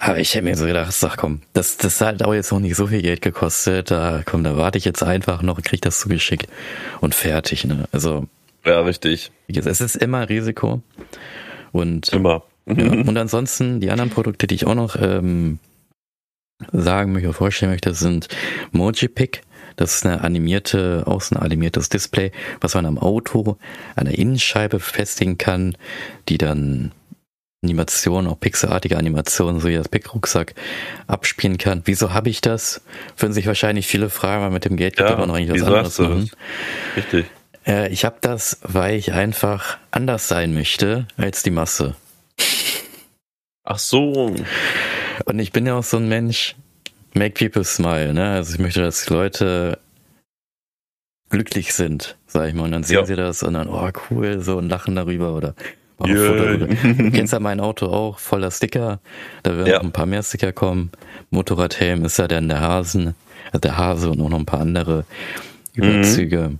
[0.00, 2.76] Aber ich hätte mir so gedacht, sag komm, das, das hat auch jetzt noch nicht
[2.76, 3.90] so viel Geld gekostet.
[3.90, 6.46] Da komm, da warte ich jetzt einfach noch und krieg das zugeschickt
[7.00, 7.88] und fertig, ne?
[7.90, 8.26] Also.
[8.64, 9.32] Ja, richtig.
[9.48, 10.82] Es ist immer Risiko.
[11.72, 12.44] Und, immer.
[12.66, 15.58] ja, und ansonsten, die anderen Produkte, die ich auch noch ähm,
[16.72, 18.28] sagen möchte, vorstellen möchte, sind
[18.72, 19.42] Mojipick.
[19.76, 23.58] Das ist eine animierte, außen animiertes Display, was man am Auto
[23.94, 25.76] an der Innenscheibe befestigen kann,
[26.28, 26.92] die dann
[27.62, 30.54] Animationen, auch pixelartige Animationen, so wie das Pickrucksack
[31.06, 31.82] abspielen kann.
[31.84, 32.82] Wieso habe ich das?
[33.16, 35.66] Würden sich wahrscheinlich viele fragen, weil mit dem Geld ja, kann man noch eigentlich was
[35.66, 36.30] anderes machen.
[36.96, 37.26] Richtig.
[37.66, 41.96] Äh, ich habe das, weil ich einfach anders sein möchte als die Masse.
[43.64, 44.34] Ach so.
[45.24, 46.56] Und ich bin ja auch so ein Mensch,
[47.14, 48.30] make people smile, ne?
[48.30, 49.78] Also ich möchte, dass Leute
[51.30, 52.64] glücklich sind, sag ich mal.
[52.64, 53.06] Und dann sehen ja.
[53.06, 55.54] sie das und dann, oh cool, so und lachen darüber oder
[56.06, 56.56] yeah.
[56.56, 59.00] Du kennst ja mein Auto auch, voller Sticker.
[59.42, 59.78] Da werden ja.
[59.78, 60.90] noch ein paar mehr Sticker kommen.
[61.30, 63.14] Motorradhelm ist ja dann der Hasen,
[63.46, 65.04] also der Hase und noch ein paar andere
[65.74, 66.50] Überzüge.
[66.50, 66.58] Mhm.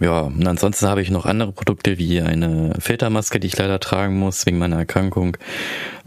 [0.00, 4.18] Ja, und ansonsten habe ich noch andere Produkte wie eine Filtermaske, die ich leider tragen
[4.18, 5.36] muss wegen meiner Erkrankung.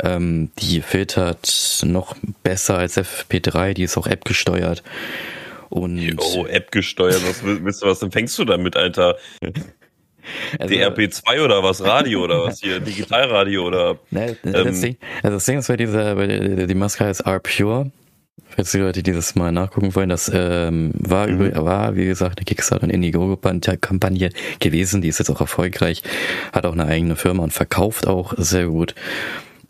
[0.04, 4.84] Ähm, die filtert noch besser als FP3, die ist auch App gesteuert.
[5.70, 9.16] Und oh, App gesteuert, was willst du, was empfängst du damit, Alter?
[10.58, 11.84] Also, DRP2 oder was?
[11.84, 12.80] Radio oder was hier?
[12.80, 14.00] Digitalradio oder?
[14.10, 17.92] Ne, ähm, das Ding, also das Ding ist bei dieser, die Maske heißt R-Pure
[18.50, 21.48] Falls die Leute dieses Mal nachgucken wollen, das ähm, war, mhm.
[21.48, 25.02] über, war, wie gesagt, eine Kickstarter- und Indiegogo-Kampagne gewesen.
[25.02, 26.04] Die ist jetzt auch erfolgreich,
[26.54, 28.96] hat auch eine eigene Firma und verkauft auch sehr gut.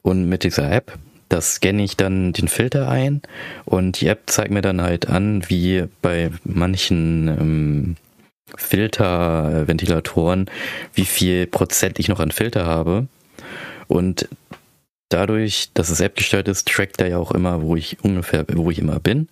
[0.01, 0.97] Und mit dieser App,
[1.30, 3.21] das scanne ich dann den Filter ein
[3.65, 7.95] und die App zeigt mir dann halt an, wie bei manchen ähm,
[8.56, 10.49] Filterventilatoren,
[10.93, 13.08] wie viel Prozent ich noch an Filter habe.
[13.88, 14.28] Und
[15.10, 18.72] dadurch, dass es App gesteuert ist, trackt er ja auch immer, wo ich ungefähr, wo
[18.72, 19.28] ich immer bin.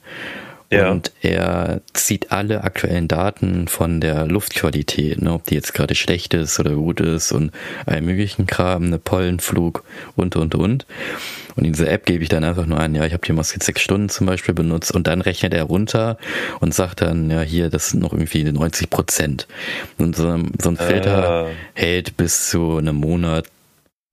[0.73, 0.89] Ja.
[0.89, 6.33] Und er zieht alle aktuellen Daten von der Luftqualität, ne, ob die jetzt gerade schlecht
[6.33, 7.51] ist oder gut ist und
[7.85, 9.83] allen möglichen Kram, eine Pollenflug
[10.15, 10.85] und und und.
[11.55, 13.63] Und in dieser App gebe ich dann einfach nur ein, ja, ich habe die Maske
[13.63, 16.17] sechs Stunden zum Beispiel benutzt und dann rechnet er runter
[16.59, 19.47] und sagt dann, ja, hier, das sind noch irgendwie 90 Prozent.
[19.99, 21.51] Und so, so ein Filter äh.
[21.79, 23.45] hält bis zu einem Monat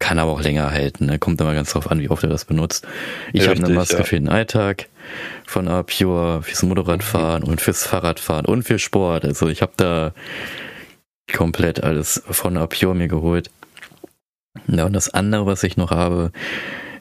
[0.00, 1.18] kann aber auch länger halten, ne?
[1.20, 2.86] kommt immer ganz drauf an, wie oft er das benutzt.
[3.32, 4.04] Ich habe eine Maske ja.
[4.04, 4.88] für den Alltag
[5.46, 9.24] von Pure, fürs Motorradfahren und fürs Fahrradfahren und für Sport.
[9.24, 10.12] Also ich habe da
[11.32, 13.50] komplett alles von Pure mir geholt.
[14.66, 16.32] Ja, und das andere, was ich noch habe,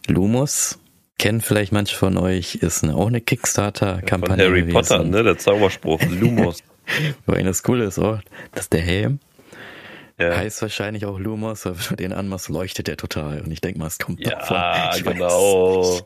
[0.08, 0.78] Lumos,
[1.18, 4.46] kennen vielleicht manche von euch, ist eine, auch eine Kickstarter-Kampagne.
[4.46, 4.74] Harry gewesen.
[4.74, 5.24] Potter, ne?
[5.24, 6.64] Der Zauberspruch, Lumos.
[7.26, 8.20] Weil das Coole ist auch,
[8.54, 9.20] dass der Helm
[10.20, 10.36] ja.
[10.36, 13.42] Heißt wahrscheinlich auch Lumos, weil wenn du den anmachst, leuchtet der total.
[13.42, 14.58] Und ich denke mal, es kommt ja, davon.
[14.58, 16.00] Ja, genau.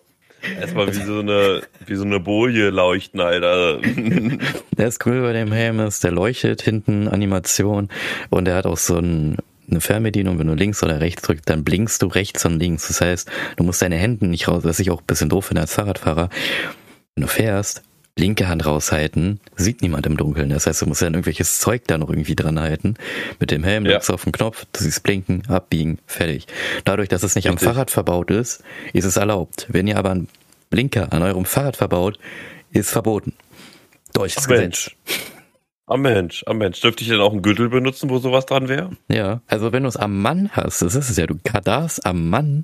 [0.60, 3.80] Erstmal wie so eine, wie so eine Boje leuchten, Alter.
[4.78, 7.90] Der ist cool bei dem Helm ist, der leuchtet hinten Animation
[8.30, 9.38] und der hat auch so ein,
[9.70, 12.88] eine Fernbedienung, wenn du links oder rechts drückst, dann blinkst du rechts und links.
[12.88, 15.62] Das heißt, du musst deine Hände nicht raus, was ich auch ein bisschen doof finde
[15.62, 16.30] als Fahrradfahrer.
[17.16, 17.84] Wenn du fährst,
[18.18, 20.50] linke Hand raushalten, sieht niemand im Dunkeln.
[20.50, 22.96] Das heißt, du musst ja irgendwelches Zeug da noch irgendwie dran halten.
[23.40, 23.94] Mit dem Helm ja.
[23.94, 26.48] drückst auf den Knopf, du siehst blinken, abbiegen, fertig.
[26.86, 27.68] Dadurch, dass es nicht Richtig.
[27.68, 29.68] am Fahrrad verbaut ist, ist es erlaubt.
[29.70, 30.28] Wenn ihr aber einen
[30.70, 32.20] Blinker an eurem Fahrrad verbaut,
[32.72, 33.34] ist verboten.
[34.14, 34.92] Deutsches Gesetz.
[35.86, 36.80] Am Mensch, am Mensch.
[36.80, 38.92] Dürfte ich denn auch einen Gürtel benutzen, wo sowas dran wäre?
[39.10, 42.30] Ja, also wenn du es am Mann hast, das ist es ja, du darfst am
[42.30, 42.64] Mann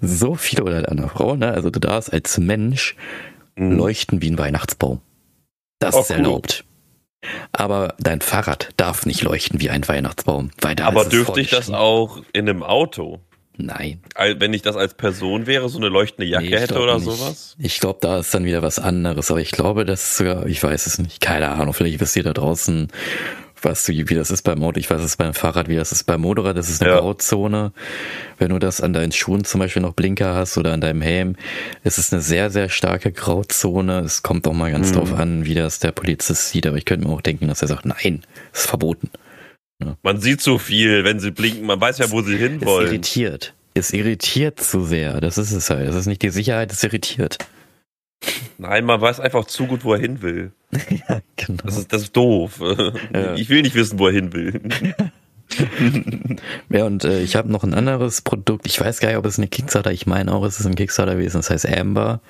[0.00, 1.52] so viel oder an der Frau, ne?
[1.52, 2.96] Also du darfst als Mensch
[3.56, 3.76] mhm.
[3.76, 5.00] leuchten wie ein Weihnachtsbaum.
[5.78, 6.64] Das oh, ist erlaubt.
[6.64, 6.70] Cool.
[7.52, 10.50] Aber dein Fahrrad darf nicht leuchten wie ein Weihnachtsbaum.
[10.60, 13.20] Weil da Aber dürfte ich das auch in einem Auto?
[13.56, 14.00] Nein.
[14.16, 17.04] Wenn ich das als Person wäre, so eine leuchtende Jacke nee, hätte oder nicht.
[17.04, 17.56] sowas?
[17.58, 19.30] Ich glaube, da ist dann wieder was anderes.
[19.30, 21.20] Aber ich glaube, das sogar, ich weiß es nicht.
[21.20, 21.72] Keine Ahnung.
[21.72, 22.88] Vielleicht wisst ihr da draußen
[23.64, 26.04] weißt du, wie das ist beim Auto, ich weiß es beim Fahrrad, wie das ist
[26.04, 26.98] beim Motorrad, das ist eine ja.
[26.98, 27.72] Grauzone.
[28.38, 31.36] Wenn du das an deinen Schuhen zum Beispiel noch Blinker hast oder an deinem Helm,
[31.82, 34.00] es ist eine sehr, sehr starke Grauzone.
[34.00, 34.94] Es kommt auch mal ganz mhm.
[34.96, 37.68] drauf an, wie das der Polizist sieht, aber ich könnte mir auch denken, dass er
[37.68, 38.22] sagt, nein,
[38.52, 39.10] ist verboten.
[39.82, 39.96] Ja.
[40.02, 42.86] Man sieht so viel, wenn sie blinken, man weiß ja, wo sie hinwollen.
[42.86, 43.54] Es irritiert.
[43.74, 45.20] Es irritiert zu sehr.
[45.20, 45.88] Das ist es halt.
[45.88, 47.38] Das ist nicht die Sicherheit, es irritiert.
[48.58, 50.52] Nein, man weiß einfach zu gut, wo er hin will.
[51.08, 51.62] ja, genau.
[51.64, 52.60] Das ist, das ist doof.
[53.14, 53.34] Ja.
[53.34, 54.60] Ich will nicht wissen, wo er hin will.
[56.70, 58.66] ja, und äh, ich habe noch ein anderes Produkt.
[58.66, 61.14] Ich weiß gar nicht, ob es eine Kickstarter, ich meine auch, es ist ein Kickstarter
[61.14, 61.38] gewesen.
[61.38, 62.20] Das heißt Amber.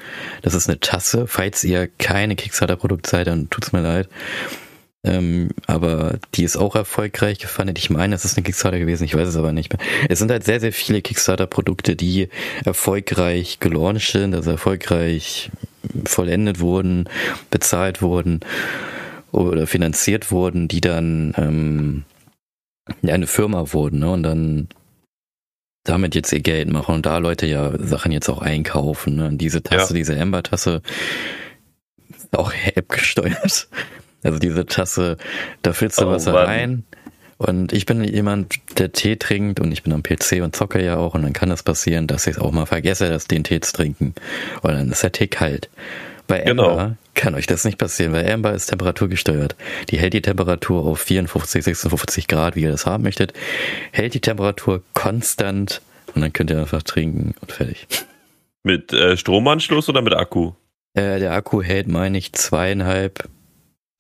[0.43, 1.27] Das ist eine Tasse.
[1.27, 4.09] Falls ihr keine Kickstarter-Produkt seid, dann tut's mir leid.
[5.05, 7.75] Ähm, aber die ist auch erfolgreich gefunden.
[7.77, 9.87] Ich meine, es ist eine Kickstarter gewesen, ich weiß es aber nicht mehr.
[10.09, 12.31] Es sind halt sehr, sehr viele Kickstarter-Produkte, die
[12.65, 15.51] erfolgreich gelauncht sind, also erfolgreich
[16.07, 17.09] vollendet wurden,
[17.51, 18.41] bezahlt wurden
[19.33, 22.05] oder finanziert wurden, die dann ähm,
[23.03, 24.11] eine Firma wurden ne?
[24.11, 24.69] und dann
[25.85, 29.17] damit jetzt ihr Geld machen und da Leute ja Sachen jetzt auch einkaufen.
[29.17, 29.29] Ne?
[29.29, 29.99] Und diese Tasse, ja.
[29.99, 30.81] diese Ember-Tasse,
[32.33, 33.69] auch App gesteuert.
[34.23, 35.19] Also diese Tasse,
[35.63, 36.47] da füllst du oh, Wasser Mann.
[36.47, 36.85] rein.
[37.39, 40.97] Und ich bin jemand, der Tee trinkt und ich bin am PC und zocke ja
[40.97, 43.61] auch und dann kann es das passieren, dass ich auch mal vergesse, dass den Tee
[43.61, 44.15] zu trinken.
[44.63, 45.69] Und dann ist der Tee kalt.
[46.27, 46.97] Bei Amber genau.
[47.15, 49.57] kann euch das nicht passieren, weil Amber ist temperaturgesteuert.
[49.91, 53.35] Die hält die Temperatur auf 54, 56 Grad, wie ihr das haben möchtet.
[53.93, 55.83] Hält die Temperatur konstant
[56.15, 57.87] und dann könnt ihr einfach trinken und fertig.
[58.63, 60.53] Mit äh, Stromanschluss oder mit Akku?
[60.95, 63.29] Äh, der Akku hält, meine ich, zweieinhalb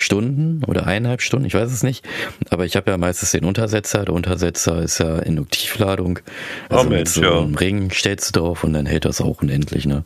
[0.05, 2.07] Stunden oder eineinhalb Stunden, ich weiß es nicht.
[2.51, 4.05] Aber ich habe ja meistens den Untersetzer.
[4.05, 6.21] Der Untersetzer ist ja Induktivladung.
[6.69, 7.59] Also oh mit so einem ja.
[7.59, 10.05] Ring stellst du drauf und dann hält das auch unendlich, ne?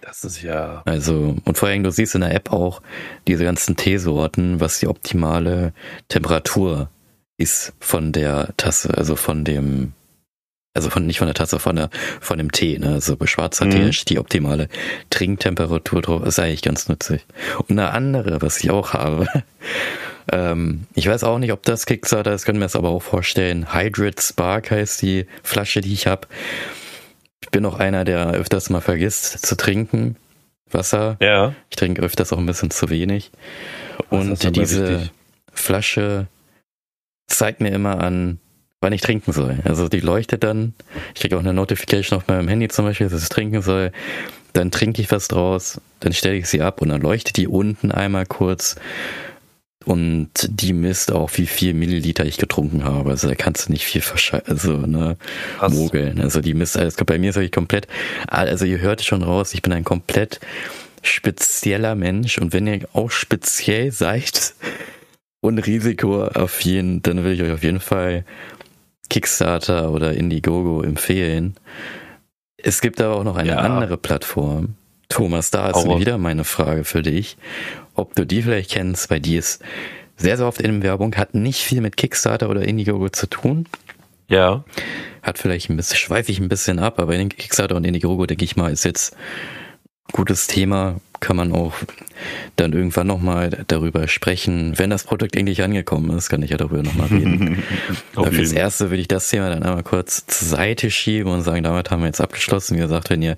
[0.00, 0.82] Das ist ja.
[0.86, 2.80] Also, und vor allem, du siehst in der App auch
[3.26, 5.74] diese ganzen Teesorten, was die optimale
[6.08, 6.88] Temperatur
[7.36, 9.92] ist von der Tasse, also von dem
[10.78, 12.94] also von nicht von der Tasse, von der von dem Tee, ne?
[12.94, 13.70] Also bei schwarzer mhm.
[13.70, 14.68] Tee ist die optimale
[15.10, 17.26] Trinktemperatur drauf, ist eigentlich ganz nützlich.
[17.66, 19.26] Und eine andere, was ich auch habe,
[20.32, 23.74] ähm, ich weiß auch nicht, ob das Kickstarter ist, können wir es aber auch vorstellen.
[23.74, 26.28] Hydrate Spark heißt die Flasche, die ich habe.
[27.42, 30.16] Ich bin auch einer, der öfters mal vergisst zu trinken.
[30.70, 31.16] Wasser.
[31.20, 31.54] Ja.
[31.70, 33.32] Ich trinke öfters auch ein bisschen zu wenig.
[34.10, 35.12] Und diese wichtig.
[35.52, 36.26] Flasche
[37.26, 38.38] zeigt mir immer an,
[38.80, 39.58] wann ich trinken soll.
[39.64, 40.74] Also die leuchtet dann.
[41.14, 43.92] Ich kriege auch eine Notification auf meinem Handy zum Beispiel, dass ich trinken soll.
[44.52, 47.92] Dann trinke ich was draus, dann stelle ich sie ab und dann leuchtet die unten
[47.92, 48.76] einmal kurz.
[49.84, 53.10] Und die misst auch, wie viel Milliliter ich getrunken habe.
[53.10, 54.02] Also da kannst du nicht viel
[54.44, 55.16] also, ne,
[55.58, 55.72] Krass.
[55.72, 56.20] mogeln.
[56.20, 56.96] Also die misst alles.
[56.96, 57.86] Bei mir ist wirklich komplett,
[58.26, 60.40] also ihr hört schon raus, ich bin ein komplett
[61.02, 62.38] spezieller Mensch.
[62.38, 64.54] Und wenn ihr auch speziell seid
[65.40, 68.24] und risikoaffin, dann will ich euch auf jeden Fall
[69.08, 71.54] Kickstarter oder Indiegogo empfehlen.
[72.56, 73.58] Es gibt aber auch noch eine ja.
[73.58, 74.74] andere Plattform.
[75.08, 77.38] Thomas, da ist wieder meine Frage für dich,
[77.94, 79.62] ob du die vielleicht kennst, weil die ist
[80.16, 83.66] sehr, sehr oft in Werbung, hat nicht viel mit Kickstarter oder Indiegogo zu tun.
[84.28, 84.64] Ja.
[85.22, 88.44] Hat vielleicht ein bisschen, schweife ich ein bisschen ab, aber in Kickstarter und Indiegogo, denke
[88.44, 89.16] ich mal, ist jetzt
[90.12, 91.74] gutes Thema, kann man auch
[92.56, 94.74] dann irgendwann nochmal darüber sprechen.
[94.76, 97.62] Wenn das Produkt endlich angekommen ist, kann ich ja darüber nochmal reden.
[98.14, 101.64] Aber fürs Erste würde ich das Thema dann einmal kurz zur Seite schieben und sagen,
[101.64, 102.76] damit haben wir jetzt abgeschlossen.
[102.76, 103.36] Wie gesagt, wenn ihr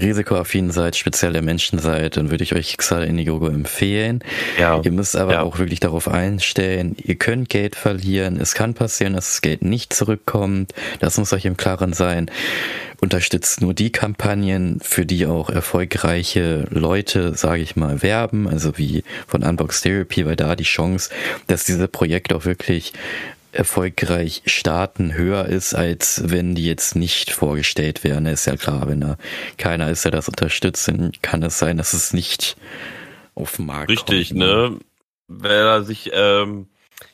[0.00, 4.24] risikoaffin seid, spezielle Menschen seid, dann würde ich euch Xal Indiegogo empfehlen.
[4.58, 4.80] Ja.
[4.82, 5.42] Ihr müsst aber ja.
[5.42, 8.40] auch wirklich darauf einstellen, ihr könnt Geld verlieren.
[8.40, 10.72] Es kann passieren, dass das Geld nicht zurückkommt.
[11.00, 12.30] Das muss euch im Klaren sein.
[13.00, 19.02] Unterstützt nur die Kampagnen, für die auch erfolgreiche Leute, sage ich mal, werben, also wie
[19.26, 21.10] von Unbox Therapy, weil da die Chance,
[21.48, 22.92] dass diese Projekte auch wirklich
[23.52, 28.26] erfolgreich starten höher ist, als wenn die jetzt nicht vorgestellt werden.
[28.26, 29.16] Ist ja klar, wenn da
[29.58, 32.56] keiner ist, der das unterstützt, dann kann es sein, dass es nicht
[33.34, 34.18] auf den Markt Richtig, kommt.
[34.18, 34.78] Richtig, ne?
[35.28, 36.66] Wenn er sich, ähm,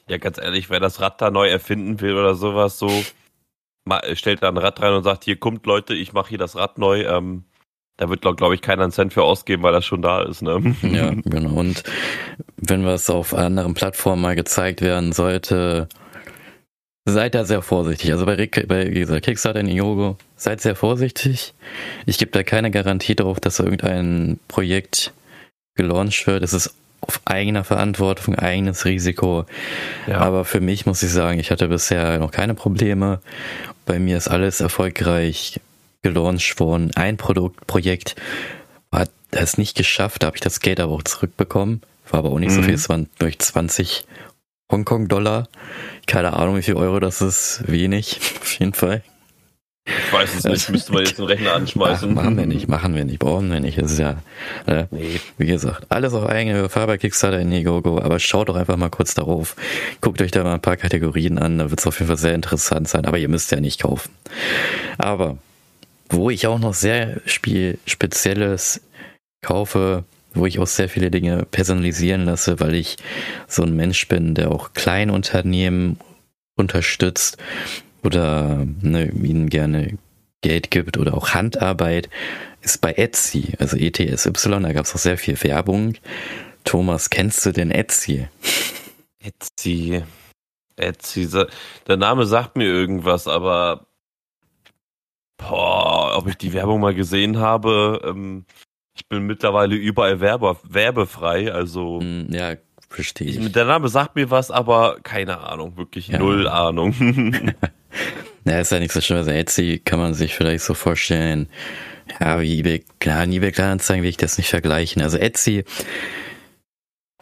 [0.08, 2.90] ja ganz ehrlich, wer das Rad da neu erfinden will oder sowas, so,
[4.14, 6.78] stellt da ein Rad rein und sagt, hier kommt Leute, ich mache hier das Rad
[6.78, 7.44] neu, ähm,
[7.96, 10.40] da wird, glaube glaub ich, keiner einen Cent für ausgeben, weil das schon da ist.
[10.40, 10.76] Ne?
[10.82, 11.58] Ja, genau.
[11.58, 11.82] Und
[12.56, 15.88] wenn was auf anderen Plattformen mal gezeigt werden sollte,
[17.10, 18.12] Seid da sehr vorsichtig.
[18.12, 21.54] Also bei, bei gesagt, Kickstarter in Yogo, seid sehr vorsichtig.
[22.04, 25.12] Ich gebe da keine Garantie darauf, dass irgendein Projekt
[25.74, 26.42] gelauncht wird.
[26.42, 29.46] Es ist auf eigener Verantwortung, eigenes Risiko.
[30.06, 30.18] Ja.
[30.18, 33.20] Aber für mich muss ich sagen, ich hatte bisher noch keine Probleme.
[33.86, 35.60] Bei mir ist alles erfolgreich
[36.02, 36.90] gelauncht worden.
[36.94, 38.16] Ein Produkt, Projekt
[38.92, 41.80] hat es nicht geschafft, da habe ich das Geld aber auch zurückbekommen.
[42.10, 42.56] War aber auch nicht mhm.
[42.56, 44.04] so viel, es waren durch 20
[44.70, 45.48] Hongkong-Dollar.
[46.08, 47.62] Keine Ahnung, wie viel Euro das ist.
[47.66, 49.02] Wenig, auf jeden Fall.
[49.86, 52.10] Ich weiß es nicht, müsste man jetzt den Rechner anschmeißen.
[52.10, 53.78] Ach, machen wir nicht, machen wir nicht, brauchen wir nicht.
[53.78, 54.22] Das ist ja,
[54.66, 55.20] äh, nee.
[55.38, 58.90] wie gesagt, alles auf eigene Gefahr bei Kickstarter in Indiegogo, aber schaut doch einfach mal
[58.90, 59.56] kurz darauf.
[60.00, 62.34] Guckt euch da mal ein paar Kategorien an, da wird es auf jeden Fall sehr
[62.34, 64.10] interessant sein, aber ihr müsst ja nicht kaufen.
[64.98, 65.38] Aber,
[66.10, 68.82] wo ich auch noch sehr Spiel Spezielles
[69.42, 72.96] kaufe, wo ich auch sehr viele Dinge personalisieren lasse, weil ich
[73.46, 75.98] so ein Mensch bin, der auch Kleinunternehmen
[76.56, 77.38] unterstützt
[78.02, 79.98] oder ne, ihnen gerne
[80.42, 82.08] Geld gibt oder auch Handarbeit,
[82.60, 85.94] ist bei Etsy, also ETSY, da gab es auch sehr viel Werbung.
[86.64, 88.28] Thomas, kennst du den Etsy?
[89.20, 90.02] Etsy.
[90.76, 91.28] Etsy.
[91.86, 93.86] Der Name sagt mir irgendwas, aber
[95.38, 98.44] boah, ob ich die Werbung mal gesehen habe, ähm,
[98.98, 102.00] ich bin mittlerweile überall werbe, werbefrei, also.
[102.00, 102.56] Hm, ja,
[102.88, 103.52] verstehe ich.
[103.52, 106.18] Der Name sagt mir was, aber keine Ahnung, wirklich ja.
[106.18, 106.94] null Ahnung.
[108.44, 109.18] ja, ist ja nicht so schlimm.
[109.18, 111.48] Also Etsy kann man sich vielleicht so vorstellen,
[112.20, 115.02] ja, wie eBay, klar, eBay Kleinanzeigen will ich das nicht vergleichen.
[115.02, 115.64] Also Etsy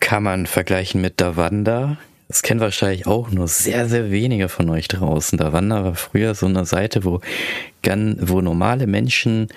[0.01, 1.99] kann man vergleichen mit Davanda.
[2.29, 5.39] Das kennen wahrscheinlich auch nur sehr, sehr wenige von euch draußen.
[5.39, 7.21] Davanda war früher so eine Seite, wo,
[7.83, 9.49] wo normale Menschen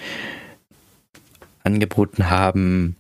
[1.64, 2.96] angeboten haben,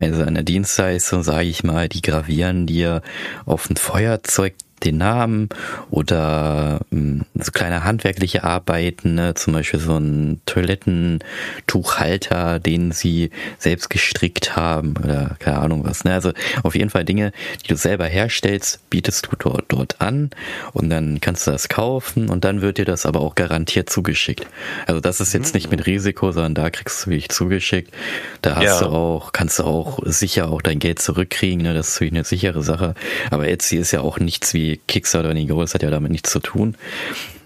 [0.00, 3.02] also eine Dienstleistung, sage ich mal, die gravieren dir
[3.46, 5.48] auf ein Feuerzeug den Namen
[5.90, 9.34] oder ähm, so kleine handwerkliche Arbeiten, ne?
[9.34, 16.04] zum Beispiel so ein Toilettentuchhalter, den sie selbst gestrickt haben oder keine Ahnung was.
[16.04, 16.14] Ne?
[16.14, 20.30] Also auf jeden Fall Dinge, die du selber herstellst, bietest du dort, dort an
[20.72, 24.46] und dann kannst du das kaufen und dann wird dir das aber auch garantiert zugeschickt.
[24.86, 27.92] Also das ist jetzt nicht mit Risiko, sondern da kriegst du wirklich zugeschickt.
[28.40, 28.80] Da hast ja.
[28.80, 31.74] du auch, kannst du auch sicher auch dein Geld zurückkriegen, ne?
[31.74, 32.94] das ist natürlich eine sichere Sache.
[33.30, 36.30] Aber Etsy ist ja auch nichts wie Kickstarter und Indiegogo, das hat ja damit nichts
[36.30, 36.76] zu tun.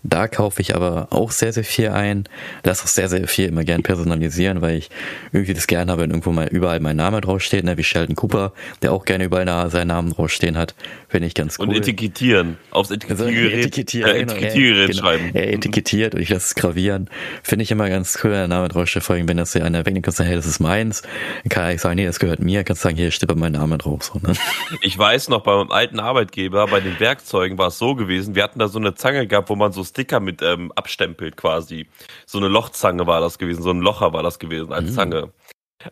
[0.09, 2.25] Da kaufe ich aber auch sehr, sehr viel ein.
[2.64, 4.90] Lass auch sehr, sehr viel immer gern personalisieren, weil ich
[5.33, 7.77] irgendwie das gern habe, wenn irgendwo mal überall mein Name draufsteht, ne?
[7.77, 10.75] wie Sheldon Cooper, der auch gerne überall seinen Namen draufstehen hat.
[11.09, 11.69] Finde ich ganz cool.
[11.69, 12.57] Und etikettieren.
[12.71, 15.31] Aufs Etikettiergerät, also etikettieren, äh, Etikettiergerät genau, schreiben.
[15.35, 17.09] Er etikettiert und ich lasse es gravieren.
[17.42, 19.03] Finde ich immer ganz cool, wenn der Name draufsteht.
[19.03, 21.03] Vor allem, wenn das ja einer wegnehmen kannst, hey, das ist meins.
[21.42, 22.64] Dann kann ich sagen, nee, das gehört mir.
[22.64, 24.05] Kannst sagen, hier steht mein Name drauf.
[24.05, 24.35] So, ne?
[24.83, 28.42] Ich weiß noch, bei meinem alten Arbeitgeber, bei den Werkzeugen war es so gewesen, wir
[28.42, 31.89] hatten da so eine Zange gehabt, wo man so Sticker mit ähm, abstempelt quasi.
[32.27, 34.95] So eine Lochzange war das gewesen, so ein Locher war das gewesen als mhm.
[34.95, 35.33] Zange.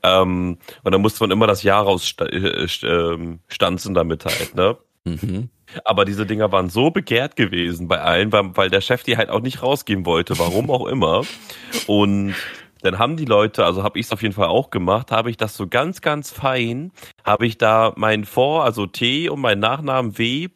[0.03, 4.77] Ähm, und da musste man immer das Jahr rausstanzen äh, damit halt, ne?
[5.05, 5.49] Mhm.
[5.85, 9.31] Aber diese Dinger waren so begehrt gewesen bei allen, weil, weil der Chef die halt
[9.31, 11.23] auch nicht rausgeben wollte, warum auch immer.
[11.87, 12.35] Und
[12.85, 15.39] dann haben die Leute, also habe ich es auf jeden Fall auch gemacht, habe ich
[15.39, 16.93] das so ganz, ganz fein,
[17.25, 20.49] habe ich da mein Vor, also T und mein Nachnamen W,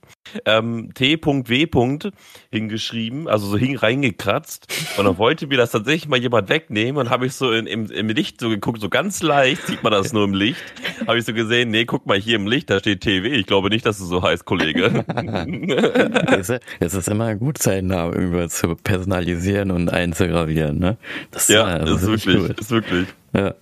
[0.44, 2.10] ähm, T.W.
[2.50, 4.66] hingeschrieben, also so hing reingekratzt.
[4.98, 7.90] Und dann wollte mir das tatsächlich mal jemand wegnehmen und habe ich so in, im,
[7.90, 10.60] im Licht so geguckt, so ganz leicht, sieht man das nur im Licht,
[11.06, 13.26] habe ich so gesehen, nee, guck mal hier im Licht, da steht TW.
[13.28, 15.04] Ich glaube nicht, dass es so heißt, Kollege.
[16.80, 20.98] es ist immer gut, seinen Namen irgendwie zu personalisieren und einzugravieren, ne?
[21.30, 22.56] Das, ja, das ist wirklich, cool.
[22.60, 23.08] ist wirklich.
[23.32, 23.54] Ja.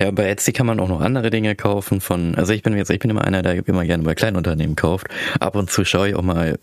[0.00, 2.90] Ja, bei Etsy kann man auch noch andere Dinge kaufen von, also ich bin jetzt,
[2.90, 5.06] ich bin immer einer, der immer gerne bei kleinen Unternehmen kauft.
[5.38, 6.58] Ab und zu schaue ich auch mal,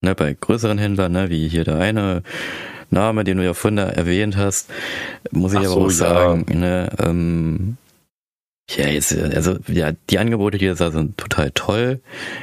[0.00, 2.24] ne, bei größeren Händlern, ne, wie hier der eine
[2.90, 4.68] Name, den du ja vorhin erwähnt hast,
[5.30, 6.56] muss ich Ach aber so, auch sagen, ja.
[6.56, 7.76] ne, ähm,
[8.76, 12.00] ja, jetzt, also ja, die Angebote, da sind total toll.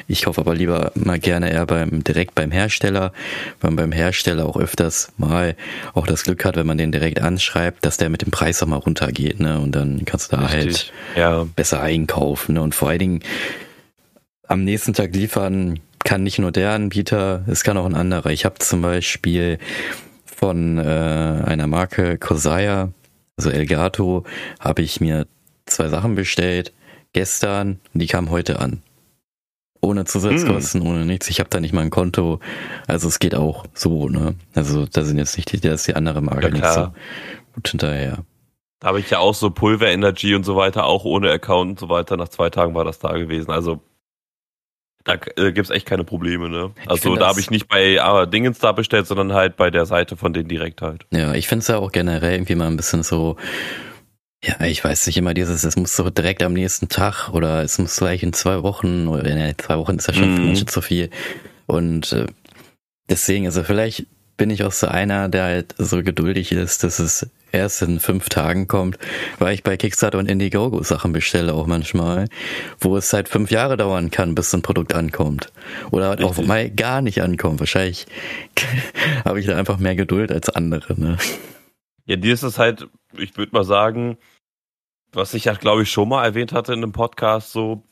[0.07, 3.13] Ich kaufe aber lieber mal gerne eher beim direkt beim Hersteller,
[3.61, 5.55] weil man beim Hersteller auch öfters mal
[5.93, 8.67] auch das Glück hat, wenn man den direkt anschreibt, dass der mit dem Preis auch
[8.67, 9.59] mal runtergeht, ne?
[9.59, 10.91] Und dann kannst du da Richtig.
[11.15, 11.47] halt ja.
[11.55, 12.55] besser einkaufen.
[12.55, 12.61] Ne?
[12.61, 13.19] Und vor allen Dingen
[14.47, 18.31] am nächsten Tag liefern kann nicht nur der Anbieter, es kann auch ein anderer.
[18.31, 19.59] Ich habe zum Beispiel
[20.25, 22.91] von äh, einer Marke Cosaya,
[23.37, 24.23] also Elgato,
[24.59, 25.27] habe ich mir
[25.71, 26.73] zwei Sachen bestellt,
[27.13, 28.81] gestern, die kamen heute an.
[29.81, 30.87] Ohne Zusatzkosten, hm.
[30.87, 31.29] ohne nichts.
[31.29, 32.39] Ich habe da nicht mal ein Konto.
[32.87, 34.35] Also es geht auch so, ne?
[34.53, 36.91] Also da sind jetzt nicht die, da ist die andere Marke ja, nicht so
[37.53, 38.25] gut hinterher.
[38.81, 41.79] Da habe ich ja auch so Pulver Energy und so weiter, auch ohne Account und
[41.79, 42.17] so weiter.
[42.17, 43.51] Nach zwei Tagen war das da gewesen.
[43.51, 43.81] Also
[45.05, 46.71] da äh, gibt's echt keine Probleme, ne?
[46.85, 50.17] Also da habe ich nicht bei ah, Dingens da bestellt, sondern halt bei der Seite
[50.17, 51.05] von denen direkt halt.
[51.11, 53.37] Ja, ich finde es ja auch generell irgendwie mal ein bisschen so
[54.43, 57.77] ja, ich weiß nicht immer dieses, es muss so direkt am nächsten Tag oder es
[57.77, 60.55] muss gleich in zwei Wochen oder in zwei Wochen ist ja schon mhm.
[60.55, 61.09] für zu viel.
[61.67, 62.25] Und äh,
[63.09, 64.05] deswegen, also vielleicht
[64.37, 68.29] bin ich auch so einer, der halt so geduldig ist, dass es erst in fünf
[68.29, 68.97] Tagen kommt,
[69.39, 72.27] weil ich bei Kickstarter und Indiegogo Sachen bestelle auch manchmal,
[72.79, 75.51] wo es seit fünf Jahre dauern kann, bis ein Produkt ankommt.
[75.91, 77.59] Oder halt auch mal gar nicht ankommt.
[77.59, 78.07] Wahrscheinlich
[79.25, 80.99] habe ich da einfach mehr Geduld als andere.
[80.99, 81.17] Ne?
[82.09, 84.17] Ja, dir ist es halt, ich würde mal sagen,
[85.11, 87.83] was ich ja, glaube ich, schon mal erwähnt hatte in einem Podcast, so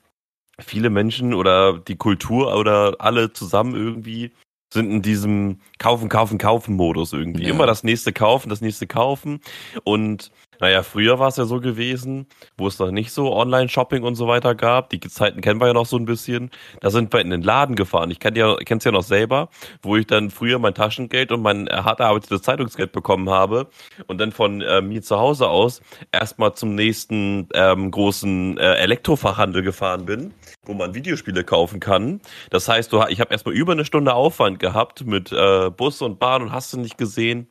[0.59, 4.31] viele Menschen oder die Kultur oder alle zusammen irgendwie
[4.73, 7.43] sind in diesem Kaufen, Kaufen, Kaufen Modus irgendwie.
[7.43, 7.51] Ja.
[7.51, 9.39] Immer das nächste kaufen, das nächste kaufen.
[9.83, 14.15] Und Naja, früher war es ja so gewesen, wo es noch nicht so Online-Shopping und
[14.15, 14.89] so weiter gab.
[14.89, 16.51] Die Zeiten kennen wir ja noch so ein bisschen.
[16.81, 18.11] Da sind wir in den Laden gefahren.
[18.11, 19.49] Ich kenn ja, kenn's ja noch selber,
[19.81, 23.67] wo ich dann früher mein Taschengeld und mein hart erarbeitetes Zeitungsgeld bekommen habe
[24.07, 29.61] und dann von äh, mir zu Hause aus erstmal zum nächsten ähm, großen äh, Elektrofachhandel
[29.61, 30.33] gefahren bin,
[30.65, 32.21] wo man Videospiele kaufen kann.
[32.49, 36.19] Das heißt, du, ich habe erstmal über eine Stunde Aufwand gehabt mit äh, Bus und
[36.19, 37.47] Bahn und hast du nicht gesehen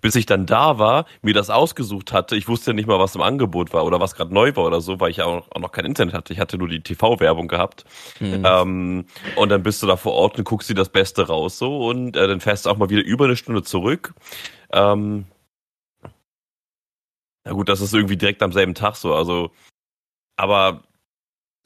[0.00, 2.36] bis ich dann da war, mir das ausgesucht hatte.
[2.36, 4.80] Ich wusste ja nicht mal, was im Angebot war oder was gerade neu war oder
[4.80, 6.32] so, weil ich ja auch, noch kein Internet hatte.
[6.32, 7.84] Ich hatte nur die TV-Werbung gehabt.
[8.18, 8.42] Mhm.
[8.44, 9.04] Ähm,
[9.36, 12.16] und dann bist du da vor Ort und guckst dir das Beste raus so und
[12.16, 14.14] äh, dann fährst du auch mal wieder über eine Stunde zurück.
[14.72, 15.26] Ähm,
[17.44, 19.50] na gut, das ist irgendwie direkt am selben Tag so, also
[20.36, 20.82] aber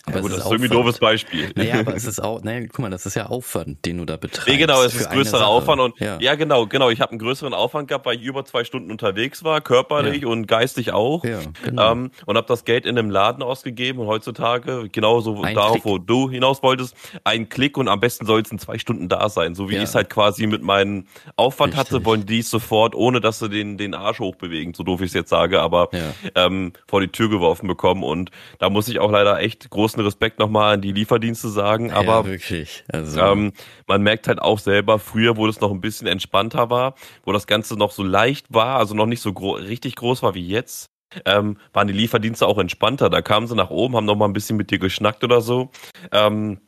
[0.06, 1.50] aber ja, gut, das ist irgendwie ein doofes Beispiel.
[1.54, 4.18] Naja, aber es ist auch, naja, guck mal, das ist ja Aufwand, den du da
[4.18, 4.48] betreibst.
[4.48, 6.18] Nee, genau, es ist größerer Aufwand und ja.
[6.20, 6.34] ja.
[6.34, 6.90] genau, genau.
[6.90, 10.28] Ich habe einen größeren Aufwand gehabt, weil ich über zwei Stunden unterwegs war, körperlich ja.
[10.28, 11.24] und geistig auch.
[11.24, 11.92] Ja, genau.
[11.92, 15.84] Ähm, und habe das Geld in einem Laden ausgegeben und heutzutage, genauso ein darauf, Klick.
[15.86, 16.94] wo du hinaus wolltest,
[17.24, 19.54] ein Klick und am besten soll es in zwei Stunden da sein.
[19.54, 21.92] So wie ich es halt quasi mit meinem Aufwand Richtig.
[21.92, 25.08] hatte, wollen die es sofort, ohne dass sie den, den Arsch hochbewegen, so doof ich
[25.08, 25.88] es jetzt sage, aber
[26.34, 28.02] ähm, vor die Tür geworfen bekommen.
[28.02, 31.92] Und da muss ich auch leider echt groß großen Respekt nochmal an die Lieferdienste sagen,
[31.92, 32.84] aber ja, wirklich.
[32.88, 33.20] Also.
[33.20, 33.52] Ähm,
[33.86, 37.46] man merkt halt auch selber, früher, wo es noch ein bisschen entspannter war, wo das
[37.46, 40.90] Ganze noch so leicht war, also noch nicht so gro richtig groß war wie jetzt,
[41.24, 43.08] ähm, waren die Lieferdienste auch entspannter.
[43.08, 45.70] Da kamen sie nach oben, haben noch mal ein bisschen mit dir geschnackt oder so.
[46.12, 46.60] Ähm,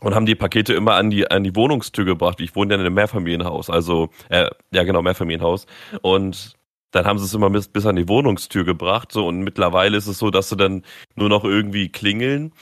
[0.00, 2.40] und haben die Pakete immer an die an die Wohnungstür gebracht.
[2.40, 5.66] Ich wohne ja in einem Mehrfamilienhaus, also äh, ja genau Mehrfamilienhaus
[6.02, 6.56] und
[6.94, 9.10] dann haben sie es immer bis, bis an die Wohnungstür gebracht.
[9.10, 10.84] So, und mittlerweile ist es so, dass sie dann
[11.16, 12.52] nur noch irgendwie klingeln.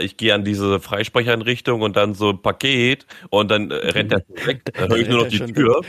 [0.00, 4.62] Ich gehe an diese Freisprecheinrichtung und dann so Paket und dann äh, rennt der weg.
[4.72, 5.82] Dann höre ich nur noch die Tür.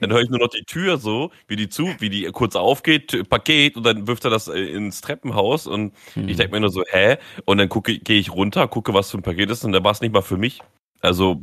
[0.00, 3.28] Dann höre ich nur noch die Tür so, wie die zu, wie die kurz aufgeht,
[3.28, 6.28] Paket und dann wirft er das äh, ins Treppenhaus und hm.
[6.28, 7.16] ich denke mir nur so, hä?
[7.44, 9.92] Und dann gucke, gehe ich runter, gucke, was für ein Paket ist und dann war
[9.92, 10.60] es nicht mal für mich.
[11.00, 11.40] Also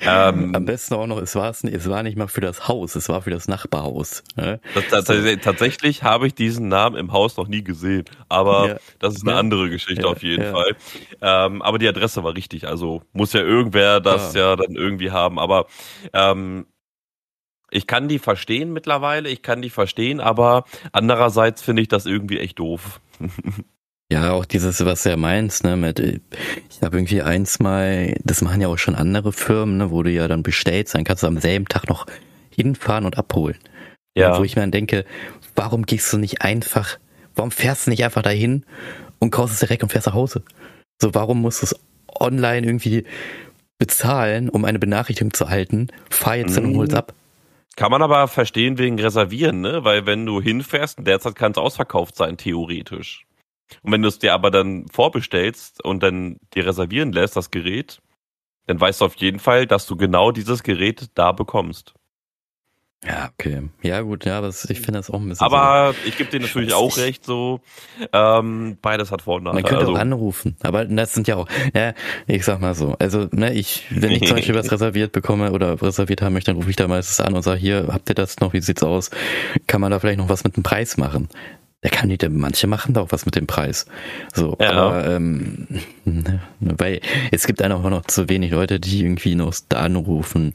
[0.00, 3.08] ähm, Am besten auch noch, es war, es war nicht mal für das Haus, es
[3.08, 4.22] war für das Nachbarhaus.
[4.36, 4.60] Ne?
[4.74, 8.76] Das, das, tatsächlich habe ich diesen Namen im Haus noch nie gesehen, aber ja.
[8.98, 9.38] das ist eine ja.
[9.38, 10.08] andere Geschichte ja.
[10.08, 10.76] auf jeden Fall.
[11.20, 15.38] Ähm, aber die Adresse war richtig, also muss ja irgendwer das ja, dann irgendwie haben.
[15.38, 15.66] Aber
[16.12, 16.66] ähm,
[17.70, 22.38] ich kann die verstehen mittlerweile, ich kann die verstehen, aber andererseits finde ich das irgendwie
[22.38, 23.00] echt doof.
[24.10, 28.40] Ja, auch dieses, was du ja meinst, ne, mit, ich habe irgendwie eins mal, das
[28.40, 31.26] machen ja auch schon andere Firmen, ne, wo du ja dann bestellst, dann kannst du
[31.26, 32.06] am selben Tag noch
[32.50, 33.58] hinfahren und abholen.
[34.16, 34.32] Ja.
[34.32, 35.04] Und wo ich mir dann denke,
[35.56, 36.98] warum gehst du nicht einfach,
[37.34, 38.64] warum fährst du nicht einfach dahin
[39.18, 40.42] und kaufst es direkt und fährst nach Hause?
[41.02, 41.76] So, warum musst du es
[42.18, 43.04] online irgendwie
[43.78, 45.88] bezahlen, um eine Benachrichtigung zu halten?
[46.10, 47.12] Fahr jetzt hin und hol's ab.
[47.76, 49.84] Kann man aber verstehen wegen Reservieren, ne?
[49.84, 53.26] Weil wenn du hinfährst, derzeit kann es ausverkauft sein, theoretisch.
[53.82, 58.00] Und wenn du es dir aber dann vorbestellst und dann dir reservieren lässt, das Gerät,
[58.66, 61.94] dann weißt du auf jeden Fall, dass du genau dieses Gerät da bekommst.
[63.04, 63.68] Ja, okay.
[63.82, 65.44] Ja, gut, ja, aber ich finde das auch ein bisschen.
[65.44, 67.60] Aber so ich gebe dir natürlich auch recht, so
[68.12, 69.62] ähm, beides hat Vor- und Nachteile.
[69.62, 71.92] Man könnte also, auch anrufen, aber das sind ja auch, ja,
[72.26, 72.96] ich sag mal so.
[72.98, 76.56] Also, ne, ich, wenn ich zum Beispiel was reserviert bekomme oder reserviert haben möchte, dann
[76.56, 79.10] rufe ich da meistens an und sage, hier, habt ihr das noch, wie sieht's aus?
[79.66, 81.28] Kann man da vielleicht noch was mit dem Preis machen?
[81.82, 83.86] Der kann nicht, manche machen da auch was mit dem Preis.
[84.32, 84.72] So, ja.
[84.72, 85.68] aber ähm,
[86.04, 87.00] ne, weil
[87.30, 90.52] es gibt einfach noch zu wenig Leute, die irgendwie noch da anrufen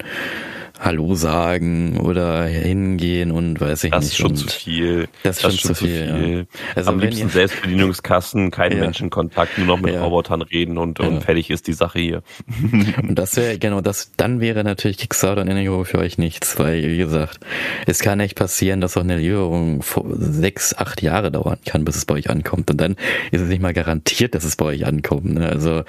[0.84, 4.14] Hallo sagen oder hingehen und weiß ich das nicht.
[4.14, 5.08] Das ist schon zu viel.
[5.22, 6.08] Das ist das schon zu viel.
[6.08, 6.38] viel.
[6.38, 6.60] Ja.
[6.76, 8.80] Also Am liebsten ihr, Selbstbedienungskassen, kein ja.
[8.80, 10.02] Menschenkontakt, nur noch mit ja.
[10.04, 12.24] Robotern reden und, und fertig ist die Sache hier.
[13.02, 16.82] Und das wäre, genau, das, dann wäre natürlich Kickstarter und Indiegogo für euch nichts, weil,
[16.84, 17.40] wie gesagt,
[17.86, 19.84] es kann echt passieren, dass auch eine Lieferung
[20.18, 22.72] sechs, acht Jahre dauern kann, bis es bei euch ankommt.
[22.72, 22.96] Und dann
[23.32, 25.26] ist es nicht mal garantiert, dass es bei euch ankommt.
[25.26, 25.48] Ne?
[25.48, 25.84] Also,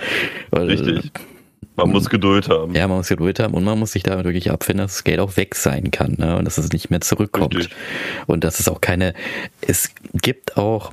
[0.55, 1.11] Richtig.
[1.77, 2.75] Man muss Geduld haben.
[2.75, 5.21] Ja, man muss Geduld haben und man muss sich damit wirklich abfinden, dass das Geld
[5.21, 6.37] auch weg sein kann ne?
[6.37, 7.57] und dass es nicht mehr zurückkommt.
[7.57, 7.77] Richtig.
[8.27, 9.15] Und dass es auch keine,
[9.63, 10.93] es gibt auch,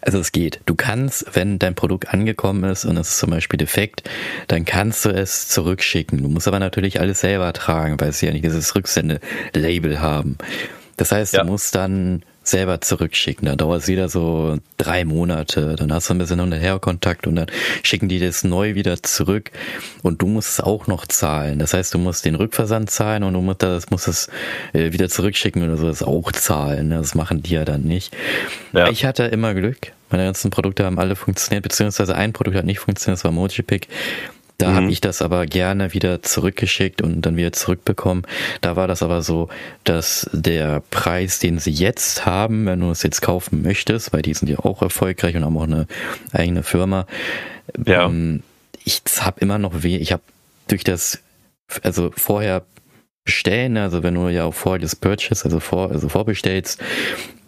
[0.00, 0.60] also es geht.
[0.66, 4.08] Du kannst, wenn dein Produkt angekommen ist und es ist zum Beispiel defekt,
[4.46, 6.22] dann kannst du es zurückschicken.
[6.22, 10.38] Du musst aber natürlich alles selber tragen, weil sie ja nicht dieses Rücksende-Label haben.
[10.96, 11.42] Das heißt, ja.
[11.42, 13.46] du musst dann selber zurückschicken.
[13.46, 15.76] Da dauert es wieder so drei Monate.
[15.76, 17.46] Dann hast du ein bisschen Hinterher-Kontakt und dann
[17.82, 19.50] schicken die das neu wieder zurück
[20.02, 21.58] und du musst es auch noch zahlen.
[21.58, 24.28] Das heißt, du musst den Rückversand zahlen und du musst, das, musst es
[24.72, 26.90] äh, wieder zurückschicken oder so, das auch zahlen.
[26.90, 28.14] Das machen die ja dann nicht.
[28.72, 28.88] Ja.
[28.88, 29.92] Ich hatte immer Glück.
[30.10, 33.88] Meine ganzen Produkte haben alle funktioniert, beziehungsweise ein Produkt hat nicht funktioniert, das war Mojipick
[34.62, 34.74] Da mhm.
[34.76, 38.24] habe ich das aber gerne wieder zurückgeschickt und dann wieder zurückbekommen.
[38.60, 39.48] Da war das aber so,
[39.82, 44.32] dass der Preis, den sie jetzt haben, wenn du es jetzt kaufen möchtest, weil die
[44.34, 45.88] sind ja auch erfolgreich und haben auch eine
[46.30, 47.06] eigene Firma.
[47.84, 48.04] Ja.
[48.04, 48.44] Ähm,
[48.84, 49.96] ich habe immer noch weh.
[49.96, 50.22] Ich habe
[50.68, 51.18] durch das,
[51.82, 52.62] also vorher
[53.24, 56.80] bestellen, also wenn du ja auch vorher das Purchase, also vor, also vorbestellst,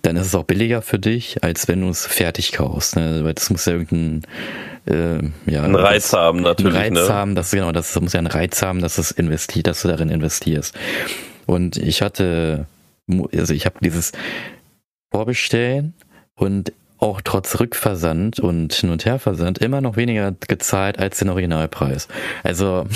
[0.02, 2.96] dann ist es auch billiger für dich, als wenn du es fertig kaufst.
[2.96, 3.20] Ne?
[3.22, 4.22] Weil das muss ja irgendein
[4.86, 6.76] äh, ja, einen Reiz das, haben natürlich.
[6.76, 7.14] Einen Reiz ne?
[7.14, 10.10] haben, das genau, das muss ja einen Reiz haben, dass es investiert, dass du darin
[10.10, 10.74] investierst.
[11.46, 12.66] Und ich hatte,
[13.32, 14.12] also ich habe dieses
[15.10, 15.94] Vorbestellen
[16.34, 22.08] und auch trotz Rückversand und Hin- und Herversand immer noch weniger gezahlt als den Originalpreis.
[22.42, 22.86] Also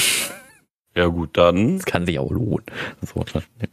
[0.98, 1.76] ja gut, dann.
[1.76, 2.64] Das kann sich auch lohnen.
[3.02, 3.24] So.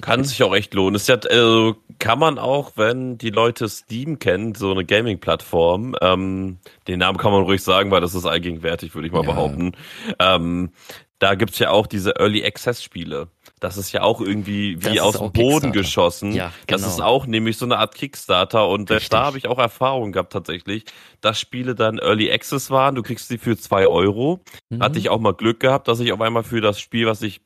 [0.02, 0.94] Kann sich auch echt lohnen.
[0.94, 6.60] Ist ja, also kann man auch, wenn die Leute Steam kennen, so eine Gaming-Plattform, ähm,
[6.88, 9.32] den Namen kann man ruhig sagen, weil das ist allgegenwärtig, würde ich mal ja.
[9.32, 9.72] behaupten.
[10.20, 10.70] Ähm,
[11.18, 13.30] da gibt's ja auch diese Early Access Spiele.
[13.66, 16.34] Das ist ja auch irgendwie wie aus dem Boden geschossen.
[16.34, 16.80] Ja, genau.
[16.80, 19.10] Das ist auch nämlich so eine Art Kickstarter und Richtig.
[19.10, 20.86] da habe ich auch Erfahrung gehabt tatsächlich,
[21.20, 22.94] dass Spiele dann Early Access waren.
[22.94, 24.42] Du kriegst sie für zwei Euro.
[24.70, 24.84] Mhm.
[24.84, 27.42] Hatte ich auch mal Glück gehabt, dass ich auf einmal für das Spiel, was ich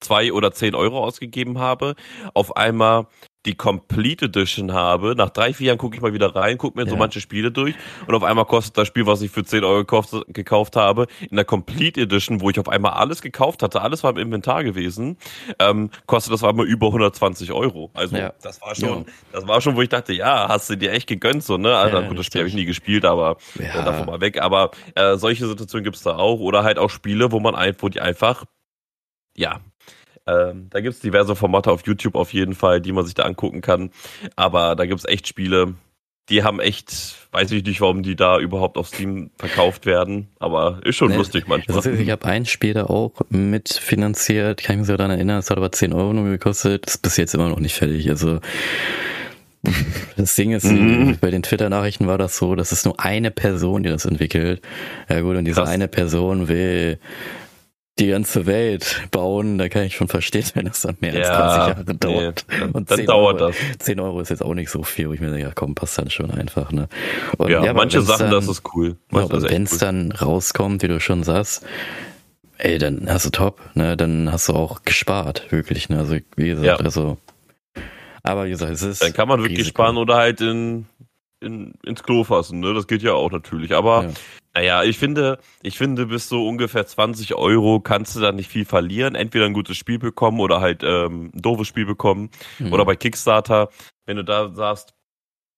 [0.00, 1.94] zwei oder zehn Euro ausgegeben habe,
[2.34, 3.06] auf einmal
[3.46, 5.14] die Complete Edition habe.
[5.16, 6.90] Nach drei, vier Jahren gucke ich mal wieder rein, gucke mir ja.
[6.90, 7.74] so manche Spiele durch
[8.06, 11.36] und auf einmal kostet das Spiel, was ich für 10 Euro gekauft, gekauft habe, in
[11.36, 15.16] der Complete Edition, wo ich auf einmal alles gekauft hatte, alles war im Inventar gewesen,
[15.58, 17.90] ähm, kostet das auf einmal über 120 Euro.
[17.94, 18.32] Also ja.
[18.42, 19.12] das war schon, ja.
[19.32, 21.76] das war schon, wo ich dachte, ja, hast du dir echt gegönnt so, ne?
[21.76, 23.82] Also gut, das Spiel habe ich nie gespielt, aber ja.
[23.82, 24.40] davon mal weg.
[24.40, 26.40] Aber äh, solche Situationen gibt's da auch.
[26.40, 28.44] Oder halt auch Spiele, wo man ein, wo die einfach
[29.36, 29.60] ja,
[30.26, 33.60] ähm, da gibt's diverse Formate auf YouTube auf jeden Fall, die man sich da angucken
[33.60, 33.90] kann.
[34.34, 35.74] Aber da gibt's echt Spiele,
[36.28, 40.80] die haben echt, weiß ich nicht, warum die da überhaupt auf Steam verkauft werden, aber
[40.84, 41.78] ist schon nee, lustig manchmal.
[41.78, 45.50] Ist, ich habe ein Spiel da auch mitfinanziert, kann ich mich so daran erinnern, es
[45.50, 48.40] hat aber 10 Euro nur gekostet, ist bis jetzt immer noch nicht fertig, also
[50.16, 51.18] das Ding ist, mhm.
[51.20, 54.62] bei den Twitter-Nachrichten war das so, dass es nur eine Person, die das entwickelt.
[55.08, 55.70] Ja gut, und diese Krass.
[55.70, 56.98] eine Person will
[57.98, 61.76] die ganze Welt bauen, da kann ich schon verstehen, wenn das dann mehr ja, als
[61.76, 62.46] 20 Jahre dauert.
[62.48, 63.78] Nee, dann, und dann dauert Euro, das.
[63.78, 65.98] 10 Euro ist jetzt auch nicht so viel, wo ich mir denke, ja komm, passt
[65.98, 66.72] dann schon einfach.
[66.72, 66.88] Ne?
[67.38, 68.96] Und, ja, ja manche Sachen, dann, das ist cool.
[69.12, 69.78] Ja, wenn es cool.
[69.78, 71.64] dann rauskommt, wie du schon sagst,
[72.58, 73.96] ey, dann hast du top, ne?
[73.96, 75.88] Dann hast du auch gespart, wirklich.
[75.88, 75.98] Ne?
[75.98, 77.18] Also wie gesagt, also
[78.26, 79.02] aber wie gesagt, es ist.
[79.02, 79.82] Dann kann man wirklich Risiko.
[79.82, 80.86] sparen oder halt in,
[81.40, 82.74] in, ins Klo fassen, ne?
[82.74, 83.74] Das geht ja auch natürlich.
[83.74, 84.10] Aber ja.
[84.56, 88.64] Naja, ich finde, ich finde, bis so ungefähr 20 Euro kannst du da nicht viel
[88.64, 89.14] verlieren.
[89.14, 92.30] Entweder ein gutes Spiel bekommen oder halt ähm, ein doofes Spiel bekommen.
[92.58, 92.72] Mhm.
[92.72, 93.68] Oder bei Kickstarter,
[94.06, 94.94] wenn du da sagst,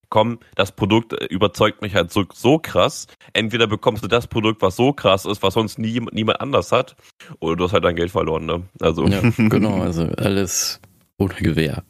[0.08, 3.06] komm, das Produkt überzeugt mich halt so, so krass.
[3.34, 6.96] Entweder bekommst du das Produkt, was so krass ist, was sonst nie, niemand anders hat,
[7.38, 8.64] oder du hast halt dein Geld verloren, ne?
[8.80, 9.06] Also.
[9.06, 10.80] Ja, genau, also alles
[11.18, 11.84] ohne Gewehr.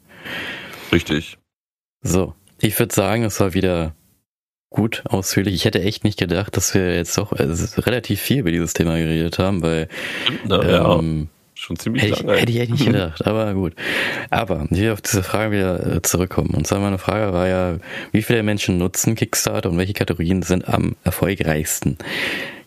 [0.91, 1.39] Richtig.
[2.03, 3.93] So, ich würde sagen, es war wieder
[4.69, 5.55] gut ausführlich.
[5.55, 8.97] Ich hätte echt nicht gedacht, dass wir jetzt doch also relativ viel über dieses Thema
[8.97, 9.87] geredet haben, weil
[10.45, 12.35] Na, ähm, ja, schon ziemlich hätte lange.
[12.35, 13.73] Ich, hätte ich echt nicht gedacht, aber gut.
[14.29, 16.51] Aber hier auf diese Frage wieder äh, zurückkommen.
[16.51, 17.77] Und zwar meine Frage war ja,
[18.11, 21.97] wie viele Menschen nutzen Kickstarter und welche Kategorien sind am erfolgreichsten?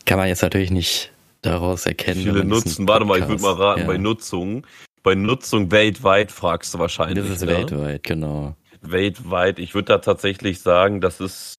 [0.05, 1.12] Kann man jetzt natürlich nicht
[1.43, 2.20] daraus erkennen.
[2.20, 2.88] Wie viele nutzen?
[2.88, 3.86] Warte mal, ich würde mal raten, ja.
[3.86, 4.66] bei Nutzung.
[5.03, 7.24] Bei Nutzung weltweit fragst du wahrscheinlich.
[7.24, 7.49] Das ist ne?
[7.49, 8.55] weltweit, genau.
[8.83, 9.59] Weltweit.
[9.59, 11.55] Ich würde da tatsächlich sagen, das ist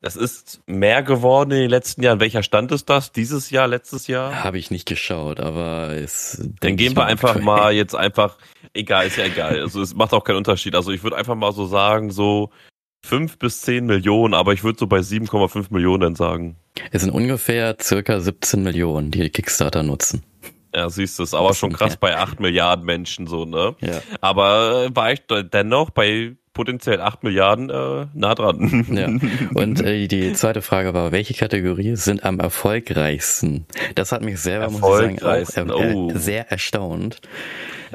[0.00, 2.20] das ist mehr geworden in den letzten Jahren.
[2.20, 3.10] Welcher Stand ist das?
[3.10, 4.44] Dieses Jahr, letztes Jahr?
[4.44, 6.40] Habe ich nicht geschaut, aber es.
[6.60, 7.44] Dann gehen wir einfach aktuell.
[7.44, 8.38] mal jetzt einfach.
[8.74, 9.60] Egal, ist ja egal.
[9.60, 10.76] Also es macht auch keinen Unterschied.
[10.76, 12.50] Also ich würde einfach mal so sagen, so
[13.04, 16.56] fünf bis zehn Millionen, aber ich würde so bei 7,5 Millionen sagen.
[16.92, 20.22] Es sind ungefähr circa 17 Millionen, die Kickstarter nutzen.
[20.74, 23.74] Ja, siehst du, ist aber schon krass bei 8 Milliarden Menschen so, ne?
[23.80, 24.00] Ja.
[24.20, 28.84] Aber war ich dennoch bei potenziell 8 Milliarden äh, nah dran.
[28.90, 29.06] Ja.
[29.54, 33.64] Und äh, die zweite Frage war, welche Kategorie sind am erfolgreichsten?
[33.94, 36.10] Das hat mich selber, muss ich sagen, auch äh, oh.
[36.16, 37.20] sehr erstaunt.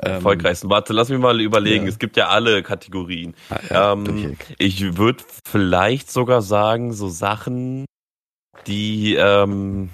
[0.01, 0.69] Ähm, erfolgreichsten.
[0.69, 1.83] Warte, lass mich mal überlegen.
[1.83, 1.89] Ja.
[1.89, 3.35] Es gibt ja alle Kategorien.
[3.49, 7.83] Ah, ja, ähm, ich würde vielleicht sogar sagen, so Sachen,
[8.65, 9.89] die ähm,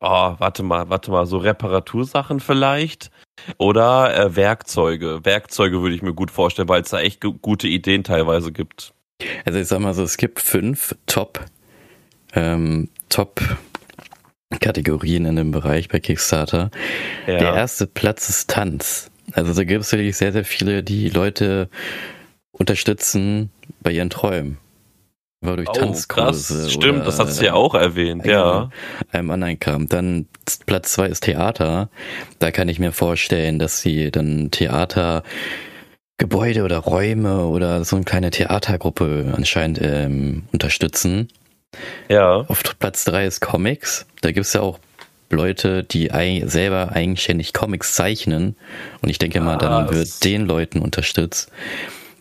[0.00, 3.10] oh, warte mal, warte mal, so Reparatursachen vielleicht.
[3.58, 5.20] Oder äh, Werkzeuge.
[5.24, 8.92] Werkzeuge würde ich mir gut vorstellen, weil es da echt gute Ideen teilweise gibt.
[9.44, 11.40] Also ich sag mal so, es gibt fünf Top,
[12.34, 13.40] ähm, Top
[14.60, 16.70] Kategorien in dem Bereich bei Kickstarter.
[17.26, 17.38] Ja.
[17.38, 19.10] Der erste Platz ist Tanz.
[19.32, 21.68] Also da gibt es wirklich sehr, sehr viele, die Leute
[22.50, 24.58] unterstützen bei ihren Träumen.
[25.42, 26.54] War durch Oh, Tanzkurse.
[26.62, 26.72] krass.
[26.72, 28.70] Stimmt, das hast du ja auch erwähnt, ja.
[29.10, 29.88] Einem anderen Kram.
[29.88, 30.26] Dann
[30.66, 31.88] Platz zwei ist Theater.
[32.38, 35.22] Da kann ich mir vorstellen, dass sie dann Theater
[36.18, 41.28] Gebäude oder Räume oder so eine kleine Theatergruppe anscheinend ähm, unterstützen.
[42.08, 42.44] Ja.
[42.48, 44.06] Auf Platz drei ist Comics.
[44.20, 44.78] Da gibt's ja auch
[45.30, 48.54] Leute, die ei selber eigenständig Comics zeichnen.
[49.00, 51.50] Und ich denke mal, dann Ah, wird den Leuten unterstützt.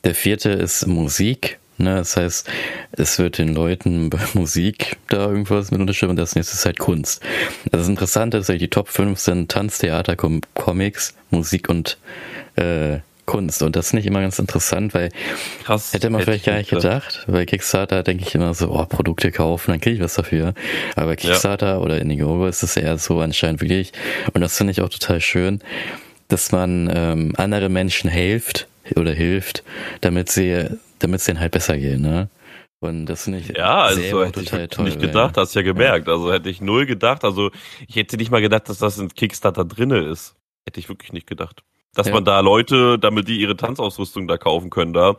[0.03, 1.59] Der vierte ist Musik.
[1.81, 1.95] Ne?
[1.95, 2.49] Das heißt,
[2.93, 6.79] es wird den Leuten bei Musik da irgendwas mit unterstützt und das nächste ist halt
[6.79, 7.21] Kunst.
[7.65, 11.97] Also das Interessante ist, die Top 5 sind Tanz, Theater, Com Comics, Musik und
[12.55, 13.63] äh, Kunst.
[13.63, 15.09] Und das finde ich immer ganz interessant, weil
[15.63, 15.93] Krass.
[15.93, 17.25] Hätte man vielleicht ich gar nicht gedacht.
[17.27, 20.53] Bei Kickstarter denke ich immer so, oh, Produkte kaufen, dann kriege ich was dafür.
[20.95, 23.93] Aber bei Kickstarter oder Indiegogo ist es eher so anscheinend wirklich.
[24.33, 25.61] Und das finde ich auch total schön,
[26.27, 29.63] dass man ähm, andere Menschen hilft oder hilft,
[30.01, 30.65] damit sie,
[31.03, 32.29] damit es denen halt besser geht, ne?
[32.83, 34.85] Und das ich Ja, also hätte ich toll.
[34.85, 36.09] nicht gedacht, hast ja gemerkt.
[36.09, 37.23] Also hätte ich null gedacht.
[37.23, 37.51] Also
[37.87, 40.35] ich hätte nicht mal gedacht, dass das in Kickstarter drinne ist.
[40.65, 41.63] Hätte ich wirklich nicht gedacht.
[41.93, 42.13] Dass Ja.
[42.13, 45.15] man da Leute, damit die ihre Tanzausrüstung da kaufen können, da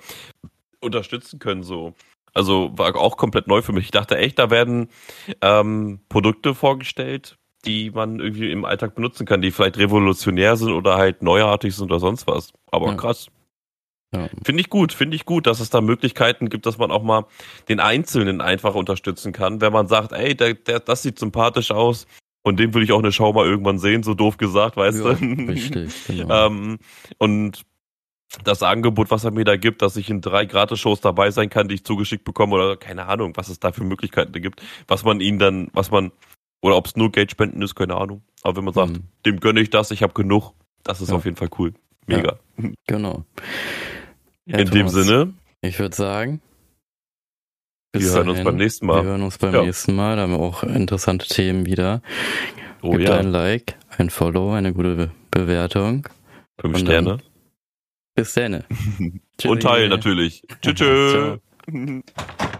[0.80, 1.94] unterstützen können so.
[2.34, 3.84] Also war auch komplett neu für mich.
[3.86, 4.88] Ich dachte echt, da werden
[5.42, 10.96] ähm, Produkte vorgestellt, die man irgendwie im Alltag benutzen kann, die vielleicht revolutionär sind oder
[10.96, 12.52] halt neuartig sind oder sonst was.
[12.72, 12.94] Aber Ja.
[12.94, 13.28] krass.
[14.14, 14.28] Ja.
[14.44, 17.24] Finde ich gut, finde ich gut, dass es da Möglichkeiten gibt, dass man auch mal
[17.68, 22.06] den Einzelnen einfach unterstützen kann, wenn man sagt, ey, der, der, das sieht sympathisch aus
[22.42, 25.14] und dem will ich auch eine Show mal irgendwann sehen, so doof gesagt, weißt Ja,
[25.14, 25.50] du?
[25.50, 26.46] richtig, genau.
[26.46, 26.78] ähm,
[27.18, 27.62] und
[28.44, 31.68] das Angebot, was er mir da gibt, dass ich in drei Gratis-Shows dabei sein kann,
[31.68, 35.20] die ich zugeschickt bekomme oder keine Ahnung, was es da für Möglichkeiten gibt, was man
[35.20, 36.12] ihnen dann, was man,
[36.62, 38.22] oder ob es nur Geldspenden ist, keine Ahnung.
[38.42, 39.04] Aber wenn man sagt, Mhm.
[39.26, 40.52] dem gönne ich das, ich habe genug,
[40.82, 41.16] das ist Ja.
[41.16, 41.72] auf jeden Fall cool.
[42.06, 42.38] Mega.
[42.86, 43.24] Genau.
[44.46, 46.40] Ja, in dem Thomas, Sinne, Ich würde sagen,
[47.94, 48.44] wir hören uns dahin.
[48.44, 49.04] beim nächsten Wir Mal.
[49.04, 49.62] hören uns beim Ja.
[49.64, 50.16] nächsten Mal.
[50.16, 52.02] Da haben wir auch interessante Themen wieder.
[52.80, 56.08] Oh Gebt ja, ein Like, ein Follow, eine gute Be Bewertung.
[56.60, 57.18] fünf und Sterne.
[58.14, 58.64] Bis dann.
[59.44, 60.42] Und teilen natürlich.
[60.62, 60.74] Tschüss.
[60.74, 61.12] tschüss.
[61.12, 61.38] Ciao.